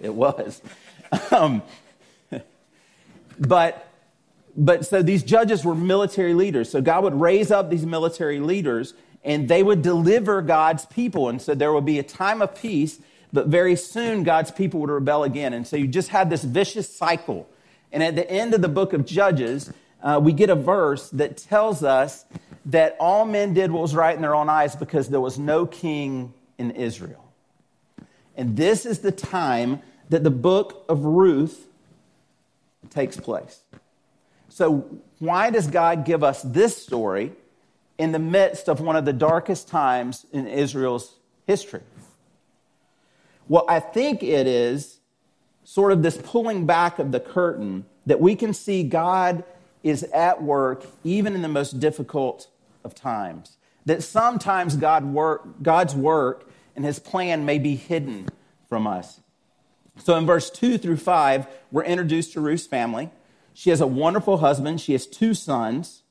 it 0.00 0.14
was. 0.14 0.60
Um, 1.32 1.62
but 3.40 3.89
but 4.56 4.86
so 4.86 5.02
these 5.02 5.22
judges 5.22 5.64
were 5.64 5.74
military 5.74 6.34
leaders. 6.34 6.70
So 6.70 6.80
God 6.80 7.04
would 7.04 7.20
raise 7.20 7.50
up 7.50 7.70
these 7.70 7.86
military 7.86 8.40
leaders 8.40 8.94
and 9.22 9.48
they 9.48 9.62
would 9.62 9.82
deliver 9.82 10.42
God's 10.42 10.86
people. 10.86 11.28
And 11.28 11.40
so 11.40 11.54
there 11.54 11.72
would 11.72 11.84
be 11.84 11.98
a 11.98 12.02
time 12.02 12.40
of 12.42 12.54
peace, 12.54 13.00
but 13.32 13.46
very 13.46 13.76
soon 13.76 14.22
God's 14.22 14.50
people 14.50 14.80
would 14.80 14.90
rebel 14.90 15.24
again. 15.24 15.52
And 15.52 15.66
so 15.66 15.76
you 15.76 15.86
just 15.86 16.08
had 16.08 16.30
this 16.30 16.42
vicious 16.42 16.94
cycle. 16.94 17.48
And 17.92 18.02
at 18.02 18.16
the 18.16 18.28
end 18.30 18.54
of 18.54 18.62
the 18.62 18.68
book 18.68 18.92
of 18.92 19.04
Judges, 19.04 19.72
uh, 20.02 20.20
we 20.22 20.32
get 20.32 20.48
a 20.48 20.54
verse 20.54 21.10
that 21.10 21.36
tells 21.36 21.82
us 21.84 22.24
that 22.66 22.96
all 22.98 23.24
men 23.24 23.54
did 23.54 23.70
what 23.70 23.82
was 23.82 23.94
right 23.94 24.14
in 24.14 24.22
their 24.22 24.34
own 24.34 24.48
eyes 24.48 24.74
because 24.74 25.08
there 25.08 25.20
was 25.20 25.38
no 25.38 25.66
king 25.66 26.32
in 26.58 26.70
Israel. 26.70 27.32
And 28.36 28.56
this 28.56 28.86
is 28.86 29.00
the 29.00 29.12
time 29.12 29.82
that 30.08 30.24
the 30.24 30.30
book 30.30 30.84
of 30.88 31.04
Ruth 31.04 31.66
takes 32.88 33.16
place. 33.16 33.60
So, 34.50 35.00
why 35.20 35.50
does 35.50 35.68
God 35.68 36.04
give 36.04 36.24
us 36.24 36.42
this 36.42 36.76
story 36.76 37.32
in 37.98 38.12
the 38.12 38.18
midst 38.18 38.68
of 38.68 38.80
one 38.80 38.96
of 38.96 39.04
the 39.04 39.12
darkest 39.12 39.68
times 39.68 40.26
in 40.32 40.46
Israel's 40.46 41.14
history? 41.46 41.82
Well, 43.48 43.64
I 43.68 43.80
think 43.80 44.22
it 44.22 44.46
is 44.46 44.98
sort 45.64 45.92
of 45.92 46.02
this 46.02 46.16
pulling 46.16 46.66
back 46.66 46.98
of 46.98 47.12
the 47.12 47.20
curtain 47.20 47.86
that 48.06 48.20
we 48.20 48.34
can 48.34 48.52
see 48.52 48.82
God 48.82 49.44
is 49.82 50.02
at 50.04 50.42
work 50.42 50.84
even 51.04 51.34
in 51.34 51.42
the 51.42 51.48
most 51.48 51.78
difficult 51.78 52.48
of 52.82 52.94
times. 52.94 53.56
That 53.86 54.02
sometimes 54.02 54.76
God 54.76 55.04
work, 55.04 55.62
God's 55.62 55.94
work 55.94 56.50
and 56.74 56.84
his 56.84 56.98
plan 56.98 57.44
may 57.44 57.58
be 57.58 57.76
hidden 57.76 58.28
from 58.68 58.86
us. 58.86 59.20
So 59.98 60.16
in 60.16 60.26
verse 60.26 60.50
2 60.50 60.78
through 60.78 60.96
5, 60.96 61.46
we're 61.70 61.84
introduced 61.84 62.32
to 62.32 62.40
Ruth's 62.40 62.66
family. 62.66 63.10
She 63.54 63.70
has 63.70 63.80
a 63.80 63.86
wonderful 63.86 64.38
husband. 64.38 64.80
She 64.80 64.92
has 64.92 65.06
two 65.06 65.34
sons. 65.34 66.02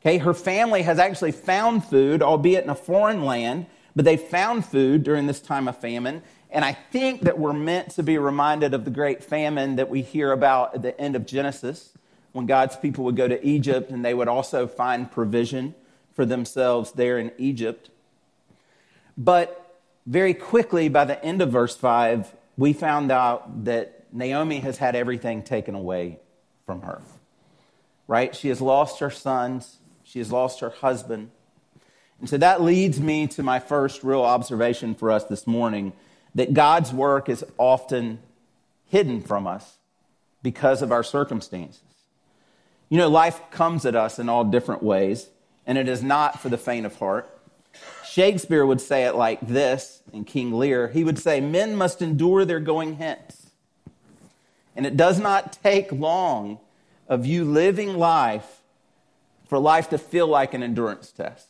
Okay, 0.00 0.18
her 0.18 0.34
family 0.34 0.82
has 0.82 0.98
actually 0.98 1.32
found 1.32 1.84
food, 1.84 2.22
albeit 2.22 2.64
in 2.64 2.70
a 2.70 2.74
foreign 2.74 3.24
land, 3.24 3.66
but 3.96 4.04
they 4.04 4.16
found 4.16 4.66
food 4.66 5.02
during 5.02 5.26
this 5.26 5.40
time 5.40 5.66
of 5.66 5.78
famine. 5.78 6.22
And 6.50 6.64
I 6.64 6.72
think 6.72 7.22
that 7.22 7.38
we're 7.38 7.54
meant 7.54 7.90
to 7.92 8.02
be 8.02 8.18
reminded 8.18 8.74
of 8.74 8.84
the 8.84 8.90
great 8.90 9.24
famine 9.24 9.76
that 9.76 9.88
we 9.88 10.02
hear 10.02 10.30
about 10.32 10.74
at 10.74 10.82
the 10.82 11.00
end 11.00 11.16
of 11.16 11.26
Genesis, 11.26 11.92
when 12.32 12.46
God's 12.46 12.76
people 12.76 13.04
would 13.04 13.16
go 13.16 13.28
to 13.28 13.44
Egypt 13.46 13.90
and 13.90 14.04
they 14.04 14.12
would 14.12 14.28
also 14.28 14.66
find 14.66 15.10
provision 15.10 15.74
for 16.12 16.26
themselves 16.26 16.92
there 16.92 17.18
in 17.18 17.30
Egypt. 17.38 17.90
But 19.16 19.78
very 20.04 20.34
quickly, 20.34 20.88
by 20.88 21.04
the 21.04 21.24
end 21.24 21.40
of 21.40 21.50
verse 21.50 21.76
5, 21.76 22.34
we 22.56 22.72
found 22.72 23.10
out 23.10 23.64
that 23.64 24.04
Naomi 24.12 24.60
has 24.60 24.78
had 24.78 24.94
everything 24.96 25.42
taken 25.42 25.74
away 25.74 26.18
from 26.66 26.82
her. 26.82 27.02
Right? 28.06 28.34
She 28.34 28.48
has 28.48 28.60
lost 28.60 29.00
her 29.00 29.10
sons, 29.10 29.78
she 30.02 30.18
has 30.18 30.30
lost 30.30 30.60
her 30.60 30.70
husband. 30.70 31.30
And 32.20 32.28
so 32.28 32.38
that 32.38 32.62
leads 32.62 33.00
me 33.00 33.26
to 33.28 33.42
my 33.42 33.58
first 33.58 34.04
real 34.04 34.22
observation 34.22 34.94
for 34.94 35.10
us 35.10 35.24
this 35.24 35.46
morning 35.46 35.92
that 36.34 36.54
God's 36.54 36.92
work 36.92 37.28
is 37.28 37.44
often 37.58 38.18
hidden 38.86 39.20
from 39.20 39.46
us 39.46 39.78
because 40.42 40.82
of 40.82 40.92
our 40.92 41.02
circumstances. 41.02 41.82
You 42.88 42.98
know, 42.98 43.08
life 43.08 43.40
comes 43.50 43.84
at 43.86 43.96
us 43.96 44.18
in 44.18 44.28
all 44.28 44.44
different 44.44 44.82
ways, 44.82 45.28
and 45.66 45.78
it 45.78 45.88
is 45.88 46.02
not 46.02 46.40
for 46.40 46.48
the 46.48 46.58
faint 46.58 46.86
of 46.86 46.96
heart. 46.96 47.28
Shakespeare 48.04 48.64
would 48.64 48.80
say 48.80 49.04
it 49.04 49.16
like 49.16 49.40
this 49.40 50.02
in 50.12 50.24
King 50.24 50.52
Lear. 50.52 50.88
He 50.88 51.02
would 51.02 51.18
say, 51.18 51.40
Men 51.40 51.74
must 51.74 52.02
endure 52.02 52.44
their 52.44 52.60
going 52.60 52.96
hence. 52.96 53.43
And 54.76 54.86
it 54.86 54.96
does 54.96 55.20
not 55.20 55.58
take 55.62 55.92
long 55.92 56.58
of 57.08 57.26
you 57.26 57.44
living 57.44 57.96
life 57.96 58.62
for 59.46 59.58
life 59.58 59.90
to 59.90 59.98
feel 59.98 60.26
like 60.26 60.54
an 60.54 60.62
endurance 60.62 61.12
test. 61.12 61.48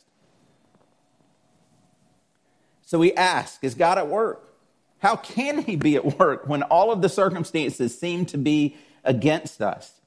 So 2.85 2.99
we 2.99 3.15
ask, 3.15 3.63
is 3.65 3.75
God 3.75 3.99
at 3.99 4.09
work? 4.09 4.55
How 4.99 5.17
can 5.17 5.59
he 5.63 5.77
be 5.77 5.97
at 5.97 6.19
work 6.19 6.47
when 6.47 6.63
all 6.63 6.91
of 6.91 7.03
the 7.03 7.09
circumstances 7.09 7.99
seem 7.99 8.27
to 8.27 8.39
be 8.39 8.77
against 9.05 9.61
us? 9.63 10.01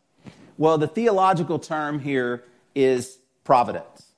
Well, 0.57 0.77
the 0.77 0.87
theological 0.87 1.59
term 1.59 1.99
here 1.99 2.43
is 2.75 3.19
providence. 3.43 4.11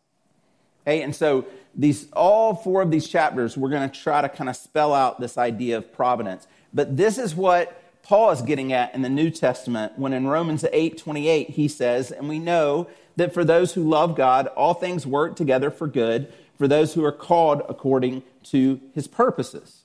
Okay, 0.86 1.02
and 1.02 1.16
so 1.16 1.46
these 1.76 2.10
all 2.14 2.56
four 2.56 2.82
of 2.82 2.92
these 2.92 3.08
chapters, 3.08 3.58
we're 3.58 3.70
going 3.70 3.90
to 3.90 4.00
try 4.00 4.22
to 4.22 4.30
kind 4.30 4.50
of 4.50 4.56
spell 4.56 4.94
out 4.94 5.20
this 5.20 5.38
idea 5.38 5.78
of 5.78 5.94
providence. 5.94 6.48
But 6.74 6.98
this 6.98 7.18
is 7.18 7.36
what 7.36 7.79
Paul 8.10 8.32
is 8.32 8.42
getting 8.42 8.74
at 8.74 8.96
in 8.96 9.04
the 9.04 9.10
New 9.10 9.30
Testament 9.30 9.94
when 9.96 10.14
in 10.14 10.26
Romans 10.26 10.66
8 10.74 10.98
28 10.98 11.52
he 11.52 11.68
says, 11.68 12.10
And 12.10 12.28
we 12.28 12.40
know 12.40 12.88
that 13.18 13.36
for 13.36 13.46
those 13.46 13.76
who 13.76 13.88
love 13.88 14.16
God, 14.16 14.48
all 14.48 14.74
things 14.74 15.06
work 15.06 15.36
together 15.36 15.70
for 15.70 15.88
good 15.88 16.34
for 16.58 16.68
those 16.68 16.96
who 16.96 17.06
are 17.06 17.12
called 17.12 17.62
according 17.70 18.24
to 18.46 18.82
his 18.96 19.08
purposes. 19.08 19.84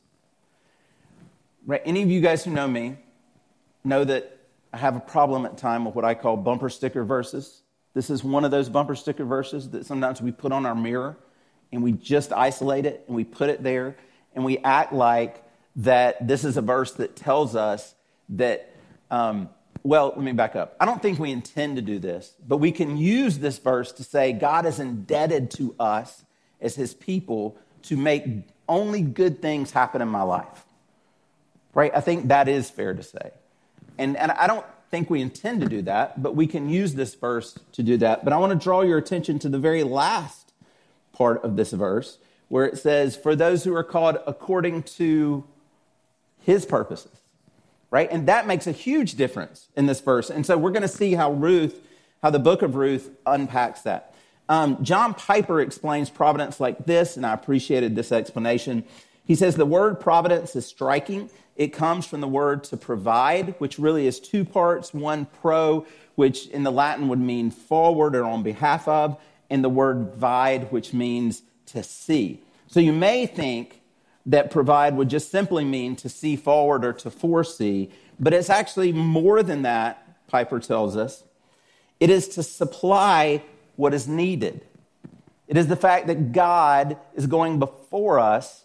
Right? 1.66 1.82
Any 1.84 2.02
of 2.02 2.10
you 2.10 2.22
guys 2.22 2.42
who 2.42 2.50
know 2.50 2.66
me 2.66 2.96
know 3.84 4.04
that 4.04 4.38
I 4.72 4.78
have 4.78 4.96
a 4.96 5.00
problem 5.00 5.44
at 5.44 5.58
time 5.58 5.84
with 5.84 5.94
what 5.94 6.06
I 6.06 6.14
call 6.14 6.38
bumper 6.38 6.70
sticker 6.70 7.04
verses. 7.04 7.60
This 7.92 8.08
is 8.08 8.24
one 8.24 8.46
of 8.46 8.50
those 8.50 8.70
bumper 8.70 8.94
sticker 8.94 9.26
verses 9.26 9.68
that 9.72 9.84
sometimes 9.84 10.22
we 10.22 10.32
put 10.32 10.50
on 10.50 10.64
our 10.64 10.74
mirror 10.74 11.18
and 11.72 11.82
we 11.82 11.92
just 11.92 12.32
isolate 12.32 12.86
it 12.86 13.04
and 13.06 13.16
we 13.16 13.24
put 13.24 13.50
it 13.50 13.62
there 13.62 13.98
and 14.34 14.46
we 14.46 14.56
act 14.60 14.94
like 14.94 15.44
that 15.76 16.26
this 16.26 16.42
is 16.42 16.56
a 16.56 16.62
verse 16.62 16.92
that 16.92 17.16
tells 17.16 17.54
us 17.54 17.94
that, 18.36 18.74
um, 19.10 19.48
well, 19.82 20.12
let 20.14 20.24
me 20.24 20.32
back 20.32 20.56
up. 20.56 20.76
I 20.80 20.84
don't 20.84 21.02
think 21.02 21.18
we 21.18 21.30
intend 21.30 21.76
to 21.76 21.82
do 21.82 21.98
this, 21.98 22.34
but 22.46 22.58
we 22.58 22.72
can 22.72 22.96
use 22.96 23.38
this 23.38 23.58
verse 23.58 23.92
to 23.92 24.04
say 24.04 24.32
God 24.32 24.66
is 24.66 24.80
indebted 24.80 25.50
to 25.52 25.74
us 25.78 26.24
as 26.60 26.74
his 26.74 26.94
people 26.94 27.56
to 27.82 27.96
make 27.96 28.24
only 28.68 29.02
good 29.02 29.42
things 29.42 29.70
happen 29.70 30.00
in 30.00 30.08
my 30.08 30.22
life. 30.22 30.64
Right? 31.74 31.92
I 31.94 32.00
think 32.00 32.28
that 32.28 32.48
is 32.48 32.70
fair 32.70 32.94
to 32.94 33.02
say. 33.02 33.32
And, 33.98 34.16
and 34.16 34.32
I 34.32 34.46
don't 34.46 34.64
think 34.90 35.10
we 35.10 35.20
intend 35.20 35.60
to 35.60 35.68
do 35.68 35.82
that, 35.82 36.22
but 36.22 36.36
we 36.36 36.46
can 36.46 36.68
use 36.68 36.94
this 36.94 37.14
verse 37.14 37.58
to 37.72 37.82
do 37.82 37.96
that. 37.98 38.24
But 38.24 38.32
I 38.32 38.38
want 38.38 38.52
to 38.52 38.58
draw 38.58 38.82
your 38.82 38.98
attention 38.98 39.38
to 39.40 39.48
the 39.48 39.58
very 39.58 39.82
last 39.82 40.52
part 41.12 41.42
of 41.44 41.56
this 41.56 41.72
verse 41.72 42.18
where 42.48 42.64
it 42.64 42.78
says, 42.78 43.16
For 43.16 43.34
those 43.34 43.64
who 43.64 43.74
are 43.74 43.84
called 43.84 44.18
according 44.26 44.84
to 44.84 45.44
his 46.40 46.64
purposes, 46.64 47.20
right? 47.94 48.10
And 48.10 48.26
that 48.26 48.48
makes 48.48 48.66
a 48.66 48.72
huge 48.72 49.14
difference 49.14 49.68
in 49.76 49.86
this 49.86 50.00
verse. 50.00 50.28
And 50.28 50.44
so 50.44 50.58
we're 50.58 50.72
going 50.72 50.82
to 50.82 50.88
see 50.88 51.14
how 51.14 51.30
Ruth, 51.30 51.80
how 52.24 52.30
the 52.30 52.40
book 52.40 52.62
of 52.62 52.74
Ruth 52.74 53.08
unpacks 53.24 53.82
that. 53.82 54.12
Um, 54.48 54.82
John 54.82 55.14
Piper 55.14 55.60
explains 55.60 56.10
providence 56.10 56.58
like 56.58 56.86
this, 56.86 57.16
and 57.16 57.24
I 57.24 57.32
appreciated 57.32 57.94
this 57.94 58.10
explanation. 58.10 58.82
He 59.24 59.36
says 59.36 59.54
the 59.54 59.64
word 59.64 60.00
providence 60.00 60.56
is 60.56 60.66
striking. 60.66 61.30
It 61.54 61.68
comes 61.68 62.04
from 62.04 62.20
the 62.20 62.26
word 62.26 62.64
to 62.64 62.76
provide, 62.76 63.54
which 63.58 63.78
really 63.78 64.08
is 64.08 64.18
two 64.18 64.44
parts 64.44 64.92
one 64.92 65.26
pro, 65.26 65.86
which 66.16 66.48
in 66.48 66.64
the 66.64 66.72
Latin 66.72 67.06
would 67.06 67.20
mean 67.20 67.52
forward 67.52 68.16
or 68.16 68.24
on 68.24 68.42
behalf 68.42 68.88
of, 68.88 69.20
and 69.48 69.62
the 69.62 69.68
word 69.68 70.16
vide, 70.16 70.72
which 70.72 70.92
means 70.92 71.42
to 71.66 71.84
see. 71.84 72.42
So 72.66 72.80
you 72.80 72.92
may 72.92 73.26
think 73.26 73.82
that 74.26 74.50
provide 74.50 74.96
would 74.96 75.10
just 75.10 75.30
simply 75.30 75.64
mean 75.64 75.96
to 75.96 76.08
see 76.08 76.36
forward 76.36 76.84
or 76.84 76.92
to 76.92 77.10
foresee, 77.10 77.90
but 78.18 78.32
it's 78.32 78.50
actually 78.50 78.92
more 78.92 79.42
than 79.42 79.62
that, 79.62 80.26
Piper 80.28 80.60
tells 80.60 80.96
us. 80.96 81.24
It 82.00 82.10
is 82.10 82.28
to 82.28 82.42
supply 82.42 83.42
what 83.76 83.94
is 83.94 84.08
needed. 84.08 84.64
It 85.46 85.56
is 85.56 85.66
the 85.66 85.76
fact 85.76 86.06
that 86.06 86.32
God 86.32 86.96
is 87.14 87.26
going 87.26 87.58
before 87.58 88.18
us, 88.18 88.64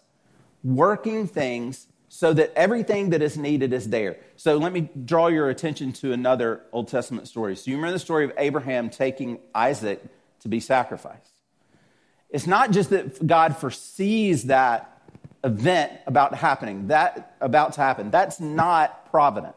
working 0.64 1.26
things 1.26 1.86
so 2.08 2.32
that 2.32 2.52
everything 2.56 3.10
that 3.10 3.22
is 3.22 3.36
needed 3.36 3.72
is 3.72 3.88
there. 3.88 4.16
So 4.36 4.56
let 4.56 4.72
me 4.72 4.88
draw 5.04 5.28
your 5.28 5.48
attention 5.48 5.92
to 5.94 6.12
another 6.12 6.62
Old 6.72 6.88
Testament 6.88 7.28
story. 7.28 7.54
So 7.54 7.70
you 7.70 7.76
remember 7.76 7.92
the 7.92 8.00
story 8.00 8.24
of 8.24 8.32
Abraham 8.36 8.90
taking 8.90 9.38
Isaac 9.54 10.02
to 10.40 10.48
be 10.48 10.58
sacrificed. 10.58 11.30
It's 12.30 12.46
not 12.46 12.70
just 12.70 12.90
that 12.90 13.26
God 13.26 13.56
foresees 13.56 14.44
that 14.44 14.99
event 15.42 15.92
about 16.06 16.34
happening, 16.34 16.88
that 16.88 17.34
about 17.40 17.74
to 17.74 17.80
happen. 17.80 18.10
That's 18.10 18.40
not 18.40 19.10
providence. 19.10 19.56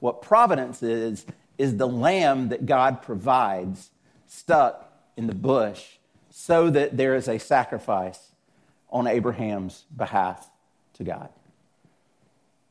What 0.00 0.22
providence 0.22 0.82
is, 0.82 1.26
is 1.58 1.76
the 1.76 1.86
lamb 1.86 2.48
that 2.48 2.66
God 2.66 3.02
provides 3.02 3.90
stuck 4.26 4.90
in 5.16 5.26
the 5.26 5.34
bush 5.34 5.84
so 6.30 6.70
that 6.70 6.96
there 6.96 7.14
is 7.14 7.28
a 7.28 7.38
sacrifice 7.38 8.18
on 8.90 9.06
Abraham's 9.06 9.84
behalf 9.94 10.48
to 10.94 11.04
God. 11.04 11.28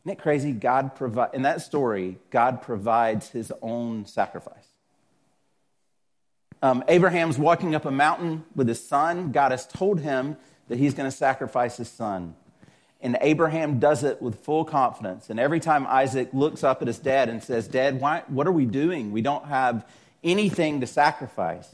Isn't 0.03 0.17
it 0.17 0.21
crazy? 0.21 0.51
God 0.51 0.95
provide 0.95 1.29
in 1.33 1.43
that 1.43 1.61
story, 1.61 2.17
God 2.31 2.61
provides 2.61 3.29
his 3.29 3.53
own 3.61 4.05
sacrifice. 4.05 4.67
Um, 6.63 6.83
Abraham's 6.87 7.37
walking 7.39 7.73
up 7.73 7.85
a 7.85 7.91
mountain 7.91 8.45
with 8.55 8.67
his 8.67 8.85
son. 8.85 9.31
God 9.31 9.51
has 9.51 9.65
told 9.65 9.99
him 9.99 10.37
that 10.71 10.79
he's 10.79 10.93
going 10.93 11.09
to 11.09 11.15
sacrifice 11.15 11.75
his 11.75 11.89
son. 11.89 12.33
And 13.01 13.17
Abraham 13.19 13.79
does 13.79 14.05
it 14.05 14.21
with 14.21 14.41
full 14.45 14.63
confidence. 14.63 15.29
And 15.29 15.37
every 15.37 15.59
time 15.59 15.85
Isaac 15.85 16.29
looks 16.31 16.63
up 16.63 16.81
at 16.81 16.87
his 16.87 16.97
dad 16.97 17.27
and 17.27 17.43
says, 17.43 17.67
Dad, 17.67 17.99
why, 17.99 18.23
what 18.27 18.47
are 18.47 18.53
we 18.53 18.65
doing? 18.65 19.11
We 19.11 19.21
don't 19.21 19.43
have 19.47 19.85
anything 20.23 20.79
to 20.79 20.87
sacrifice. 20.87 21.67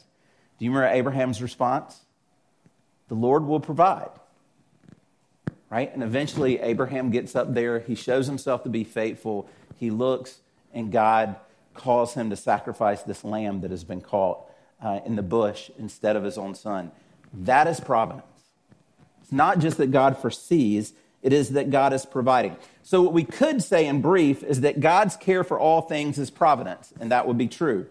Do 0.57 0.65
you 0.65 0.71
remember 0.71 0.95
Abraham's 0.95 1.43
response? 1.43 1.99
The 3.07 3.13
Lord 3.13 3.45
will 3.45 3.59
provide. 3.59 4.09
Right? 5.69 5.93
And 5.93 6.01
eventually, 6.01 6.59
Abraham 6.59 7.11
gets 7.11 7.35
up 7.35 7.53
there. 7.53 7.77
He 7.81 7.93
shows 7.93 8.25
himself 8.25 8.63
to 8.63 8.69
be 8.69 8.83
faithful. 8.83 9.47
He 9.75 9.91
looks, 9.91 10.39
and 10.73 10.91
God 10.91 11.35
calls 11.75 12.15
him 12.15 12.31
to 12.31 12.35
sacrifice 12.35 13.03
this 13.03 13.23
lamb 13.23 13.61
that 13.61 13.69
has 13.69 13.83
been 13.83 14.01
caught 14.01 14.39
uh, 14.81 15.01
in 15.05 15.15
the 15.15 15.21
bush 15.21 15.69
instead 15.77 16.15
of 16.15 16.23
his 16.23 16.39
own 16.39 16.55
son. 16.55 16.91
That 17.31 17.67
is 17.67 17.79
providence. 17.79 18.36
It's 19.27 19.33
not 19.33 19.59
just 19.59 19.75
that 19.79 19.91
God 19.91 20.17
foresees, 20.17 20.93
it 21.21 21.33
is 21.33 21.49
that 21.49 21.69
God 21.69 21.91
is 21.91 22.05
providing. 22.05 22.55
So, 22.81 23.01
what 23.01 23.11
we 23.11 23.25
could 23.25 23.61
say 23.61 23.85
in 23.85 24.01
brief 24.01 24.41
is 24.41 24.61
that 24.61 24.79
God's 24.79 25.17
care 25.17 25.43
for 25.43 25.59
all 25.59 25.81
things 25.81 26.17
is 26.17 26.29
providence, 26.29 26.93
and 26.97 27.11
that 27.11 27.27
would 27.27 27.37
be 27.37 27.49
true. 27.49 27.87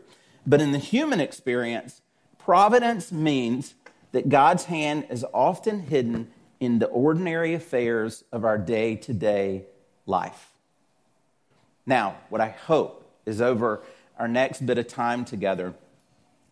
But 0.46 0.62
in 0.62 0.72
the 0.72 0.78
human 0.78 1.20
experience, 1.20 2.00
providence 2.38 3.12
means 3.12 3.74
that 4.12 4.30
God's 4.30 4.64
hand 4.64 5.08
is 5.10 5.26
often 5.34 5.80
hidden 5.80 6.28
in 6.58 6.78
the 6.78 6.86
ordinary 6.86 7.52
affairs 7.52 8.24
of 8.32 8.46
our 8.46 8.56
day 8.56 8.96
to 8.96 9.12
day 9.12 9.66
life. 10.06 10.54
Now, 11.84 12.16
what 12.30 12.40
I 12.40 12.48
hope 12.48 13.06
is 13.26 13.42
over 13.42 13.82
our 14.18 14.26
next 14.26 14.64
bit 14.64 14.78
of 14.78 14.88
time 14.88 15.26
together, 15.26 15.74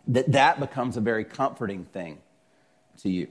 that 0.08 0.32
that 0.32 0.60
becomes 0.60 0.98
a 0.98 1.00
very 1.00 1.24
comforting 1.24 1.86
thing 1.86 2.18
to 2.98 3.08
you. 3.08 3.28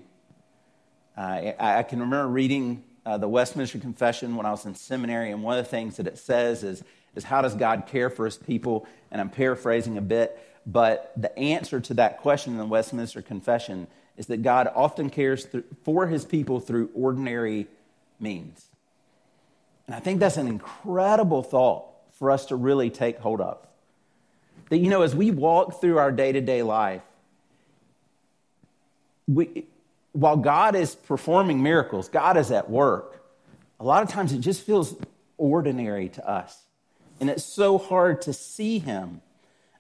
Uh, 1.18 1.22
I, 1.60 1.80
I, 1.80 1.84
can 1.84 2.00
remember 2.00 2.28
reading 2.28 2.84
uh, 3.06 3.18
the 3.18 3.28
Westminster 3.28 3.78
Confession 3.78 4.36
when 4.36 4.46
I 4.46 4.52
was 4.52 4.66
in 4.66 4.74
seminary, 4.74 5.32
and 5.32 5.44
one 5.44 5.58
of 5.58 5.64
the 5.64 5.70
things 5.70 5.98
that 5.98 6.08
it 6.08 6.18
says 6.18 6.64
is, 6.64 6.84
is 7.16 7.24
how 7.24 7.42
does 7.42 7.54
God 7.54 7.86
care 7.88 8.10
for 8.10 8.26
his 8.26 8.38
people? 8.38 8.88
And 9.12 9.22
I'm 9.22 9.30
paraphrasing 9.30 9.98
a 9.98 10.02
bit, 10.02 10.40
but 10.66 11.14
the 11.16 11.38
answer 11.38 11.80
to 11.80 11.94
that 11.96 12.20
question 12.20 12.54
in 12.54 12.60
the 12.60 12.66
Westminster 12.66 13.22
Confession 13.22 13.88
is 14.18 14.28
that 14.28 14.42
God 14.42 14.72
often 14.74 15.10
cares 15.10 15.48
for 15.84 16.08
his 16.08 16.26
people 16.26 16.60
through 16.60 16.90
ordinary 16.96 17.68
means. 18.20 18.70
And 19.88 19.96
I 19.96 20.00
think 20.00 20.20
that's 20.20 20.38
an 20.38 20.48
incredible 20.48 21.44
thought 21.44 21.86
for 22.14 22.32
us 22.32 22.46
to 22.48 22.56
really 22.56 22.90
take 22.90 23.20
hold 23.20 23.42
of. 23.42 23.58
That, 24.70 24.78
you 24.78 24.90
know, 24.90 25.02
as 25.02 25.16
we 25.16 25.30
walk 25.30 25.82
through 25.82 25.98
our 25.98 26.12
day 26.12 26.32
to 26.32 26.42
day 26.42 26.64
life, 26.64 27.02
we, 29.28 29.66
while 30.14 30.38
God 30.38 30.76
is 30.76 30.96
performing 30.96 31.62
miracles, 31.62 32.08
God 32.08 32.38
is 32.38 32.52
at 32.52 32.70
work, 32.70 33.24
a 33.80 33.84
lot 33.84 34.04
of 34.04 34.10
times 34.10 34.32
it 34.32 34.40
just 34.40 34.62
feels 34.62 34.96
ordinary 35.38 36.08
to 36.10 36.28
us. 36.28 36.62
And 37.20 37.30
it's 37.30 37.44
so 37.44 37.78
hard 37.78 38.22
to 38.24 38.34
see 38.34 38.80
Him 38.80 39.22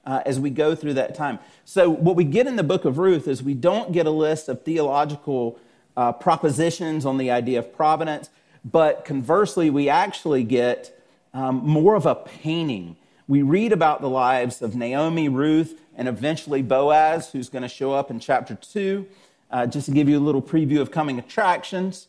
uh, 0.05 0.21
as 0.25 0.39
we 0.39 0.49
go 0.49 0.75
through 0.75 0.95
that 0.95 1.15
time. 1.15 1.39
So, 1.65 1.89
what 1.89 2.15
we 2.15 2.23
get 2.23 2.47
in 2.47 2.55
the 2.55 2.63
book 2.63 2.85
of 2.85 2.97
Ruth 2.97 3.27
is 3.27 3.41
we 3.41 3.53
don't 3.53 3.91
get 3.91 4.05
a 4.05 4.11
list 4.11 4.49
of 4.49 4.63
theological 4.63 5.59
uh, 5.95 6.11
propositions 6.11 7.05
on 7.05 7.17
the 7.17 7.31
idea 7.31 7.59
of 7.59 7.73
providence, 7.73 8.29
but 8.65 9.05
conversely, 9.05 9.69
we 9.69 9.87
actually 9.87 10.43
get 10.43 10.99
um, 11.33 11.65
more 11.65 11.95
of 11.95 12.05
a 12.05 12.15
painting. 12.15 12.97
We 13.27 13.41
read 13.41 13.71
about 13.71 14.01
the 14.01 14.09
lives 14.09 14.61
of 14.61 14.75
Naomi, 14.75 15.29
Ruth, 15.29 15.79
and 15.95 16.07
eventually 16.07 16.61
Boaz, 16.61 17.31
who's 17.31 17.49
going 17.49 17.61
to 17.61 17.69
show 17.69 17.93
up 17.93 18.11
in 18.11 18.19
chapter 18.19 18.55
2, 18.55 19.07
uh, 19.53 19.67
just 19.67 19.85
to 19.85 19.91
give 19.91 20.09
you 20.09 20.17
a 20.17 20.19
little 20.19 20.41
preview 20.41 20.81
of 20.81 20.89
coming 20.91 21.19
attractions. 21.19 22.07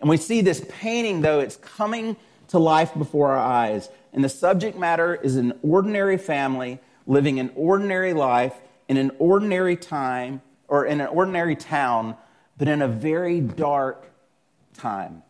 And 0.00 0.10
we 0.10 0.18
see 0.18 0.42
this 0.42 0.64
painting, 0.68 1.22
though, 1.22 1.40
it's 1.40 1.56
coming 1.56 2.16
to 2.48 2.58
life 2.58 2.92
before 2.94 3.32
our 3.32 3.38
eyes. 3.38 3.88
And 4.12 4.22
the 4.22 4.28
subject 4.28 4.78
matter 4.78 5.14
is 5.14 5.36
an 5.36 5.54
ordinary 5.62 6.18
family 6.18 6.78
living 7.06 7.40
an 7.40 7.50
ordinary 7.56 8.12
life 8.12 8.54
in 8.88 8.96
an 8.96 9.10
ordinary 9.18 9.74
time 9.74 10.42
or 10.68 10.84
in 10.84 11.00
an 11.00 11.06
ordinary 11.08 11.56
town, 11.56 12.14
but 12.58 12.68
in 12.68 12.82
a 12.82 12.88
very 12.88 13.40
dark 13.40 14.04
time. 14.74 15.22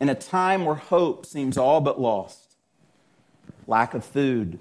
In 0.00 0.08
a 0.08 0.14
time 0.14 0.64
where 0.64 0.74
hope 0.74 1.24
seems 1.24 1.56
all 1.56 1.80
but 1.80 2.00
lost. 2.00 2.56
Lack 3.66 3.94
of 3.94 4.04
food, 4.04 4.58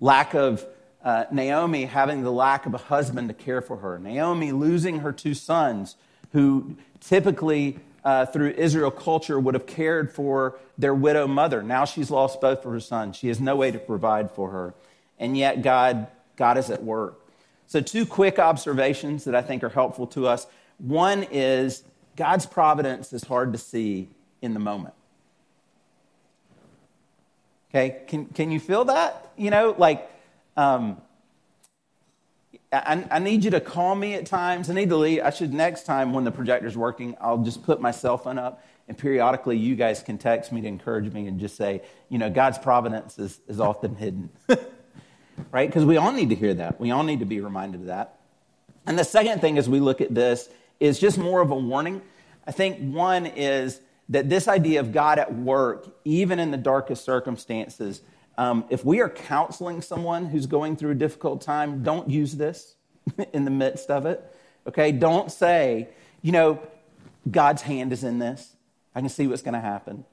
lack 0.00 0.34
of 0.34 0.64
uh, 1.04 1.24
Naomi 1.30 1.84
having 1.86 2.22
the 2.22 2.32
lack 2.32 2.66
of 2.66 2.74
a 2.74 2.78
husband 2.78 3.28
to 3.28 3.34
care 3.34 3.62
for 3.62 3.78
her, 3.78 3.98
Naomi 3.98 4.52
losing 4.52 5.00
her 5.00 5.12
two 5.12 5.34
sons, 5.34 5.96
who 6.32 6.76
typically 7.00 7.78
uh, 8.04 8.26
through 8.26 8.50
Israel 8.50 8.90
culture 8.90 9.38
would 9.38 9.54
have 9.54 9.66
cared 9.66 10.12
for 10.12 10.58
their 10.78 10.94
widow 10.94 11.26
mother. 11.26 11.62
Now 11.62 11.84
she's 11.84 12.10
lost 12.10 12.40
both 12.40 12.64
of 12.64 12.72
her 12.72 12.80
sons. 12.80 13.16
She 13.16 13.28
has 13.28 13.40
no 13.40 13.56
way 13.56 13.70
to 13.70 13.78
provide 13.78 14.30
for 14.30 14.50
her 14.50 14.74
and 15.20 15.36
yet 15.36 15.62
God, 15.62 16.08
God 16.34 16.58
is 16.58 16.70
at 16.70 16.82
work. 16.82 17.20
So, 17.68 17.80
two 17.80 18.04
quick 18.04 18.40
observations 18.40 19.24
that 19.24 19.36
I 19.36 19.42
think 19.42 19.62
are 19.62 19.68
helpful 19.68 20.08
to 20.08 20.26
us. 20.26 20.46
One 20.78 21.24
is 21.30 21.84
God's 22.16 22.46
providence 22.46 23.12
is 23.12 23.22
hard 23.22 23.52
to 23.52 23.58
see 23.58 24.08
in 24.42 24.54
the 24.54 24.60
moment. 24.60 24.94
Okay, 27.70 28.00
can, 28.08 28.26
can 28.26 28.50
you 28.50 28.58
feel 28.58 28.86
that? 28.86 29.30
You 29.36 29.50
know, 29.50 29.76
like, 29.78 30.10
um, 30.56 31.00
I, 32.72 33.04
I, 33.10 33.18
need 33.18 33.44
you 33.44 33.50
to 33.52 33.60
call 33.60 33.94
me 33.94 34.14
at 34.14 34.26
times. 34.26 34.70
I 34.70 34.74
need 34.74 34.90
to 34.90 34.96
leave. 34.96 35.22
I 35.22 35.30
should, 35.30 35.52
next 35.52 35.84
time 35.84 36.12
when 36.12 36.24
the 36.24 36.30
projector's 36.30 36.76
working, 36.76 37.16
I'll 37.20 37.38
just 37.38 37.62
put 37.62 37.80
my 37.80 37.90
cell 37.90 38.16
phone 38.16 38.38
up 38.38 38.62
and 38.90 38.98
periodically 38.98 39.56
you 39.56 39.76
guys 39.76 40.02
can 40.02 40.18
text 40.18 40.50
me 40.50 40.60
to 40.60 40.66
encourage 40.66 41.12
me 41.12 41.26
and 41.28 41.38
just 41.38 41.56
say, 41.56 41.82
you 42.08 42.18
know, 42.18 42.28
God's 42.28 42.58
providence 42.58 43.18
is, 43.18 43.40
is 43.48 43.60
often 43.60 43.94
hidden. 43.94 44.30
right? 45.52 45.68
Because 45.68 45.84
we 45.84 45.96
all 45.96 46.12
need 46.12 46.30
to 46.30 46.34
hear 46.34 46.54
that. 46.54 46.80
We 46.80 46.90
all 46.90 47.04
need 47.04 47.20
to 47.20 47.24
be 47.24 47.40
reminded 47.40 47.82
of 47.82 47.86
that. 47.86 48.18
And 48.86 48.98
the 48.98 49.04
second 49.04 49.40
thing 49.40 49.58
as 49.58 49.68
we 49.68 49.78
look 49.78 50.00
at 50.00 50.14
this 50.14 50.48
is 50.80 50.98
just 50.98 51.18
more 51.18 51.40
of 51.40 51.50
a 51.50 51.56
warning. 51.56 52.02
I 52.46 52.52
think 52.52 52.78
one 52.78 53.26
is 53.26 53.80
that 54.08 54.28
this 54.28 54.48
idea 54.48 54.80
of 54.80 54.90
God 54.90 55.18
at 55.20 55.32
work, 55.34 55.86
even 56.04 56.40
in 56.40 56.50
the 56.50 56.56
darkest 56.56 57.04
circumstances, 57.04 58.02
um, 58.38 58.64
if 58.70 58.84
we 58.84 59.00
are 59.00 59.08
counseling 59.08 59.82
someone 59.82 60.26
who's 60.26 60.46
going 60.46 60.76
through 60.76 60.92
a 60.92 60.94
difficult 60.94 61.42
time, 61.42 61.82
don't 61.82 62.08
use 62.08 62.36
this 62.36 62.74
in 63.32 63.44
the 63.44 63.50
midst 63.50 63.90
of 63.90 64.06
it. 64.06 64.22
Okay? 64.66 64.92
Don't 64.92 65.30
say, 65.30 65.88
you 66.22 66.32
know, 66.32 66.60
God's 67.30 67.62
hand 67.62 67.92
is 67.92 68.04
in 68.04 68.18
this. 68.18 68.56
I 68.94 69.00
can 69.00 69.08
see 69.08 69.26
what's 69.26 69.42
going 69.42 69.54
to 69.54 69.60
happen, 69.60 70.04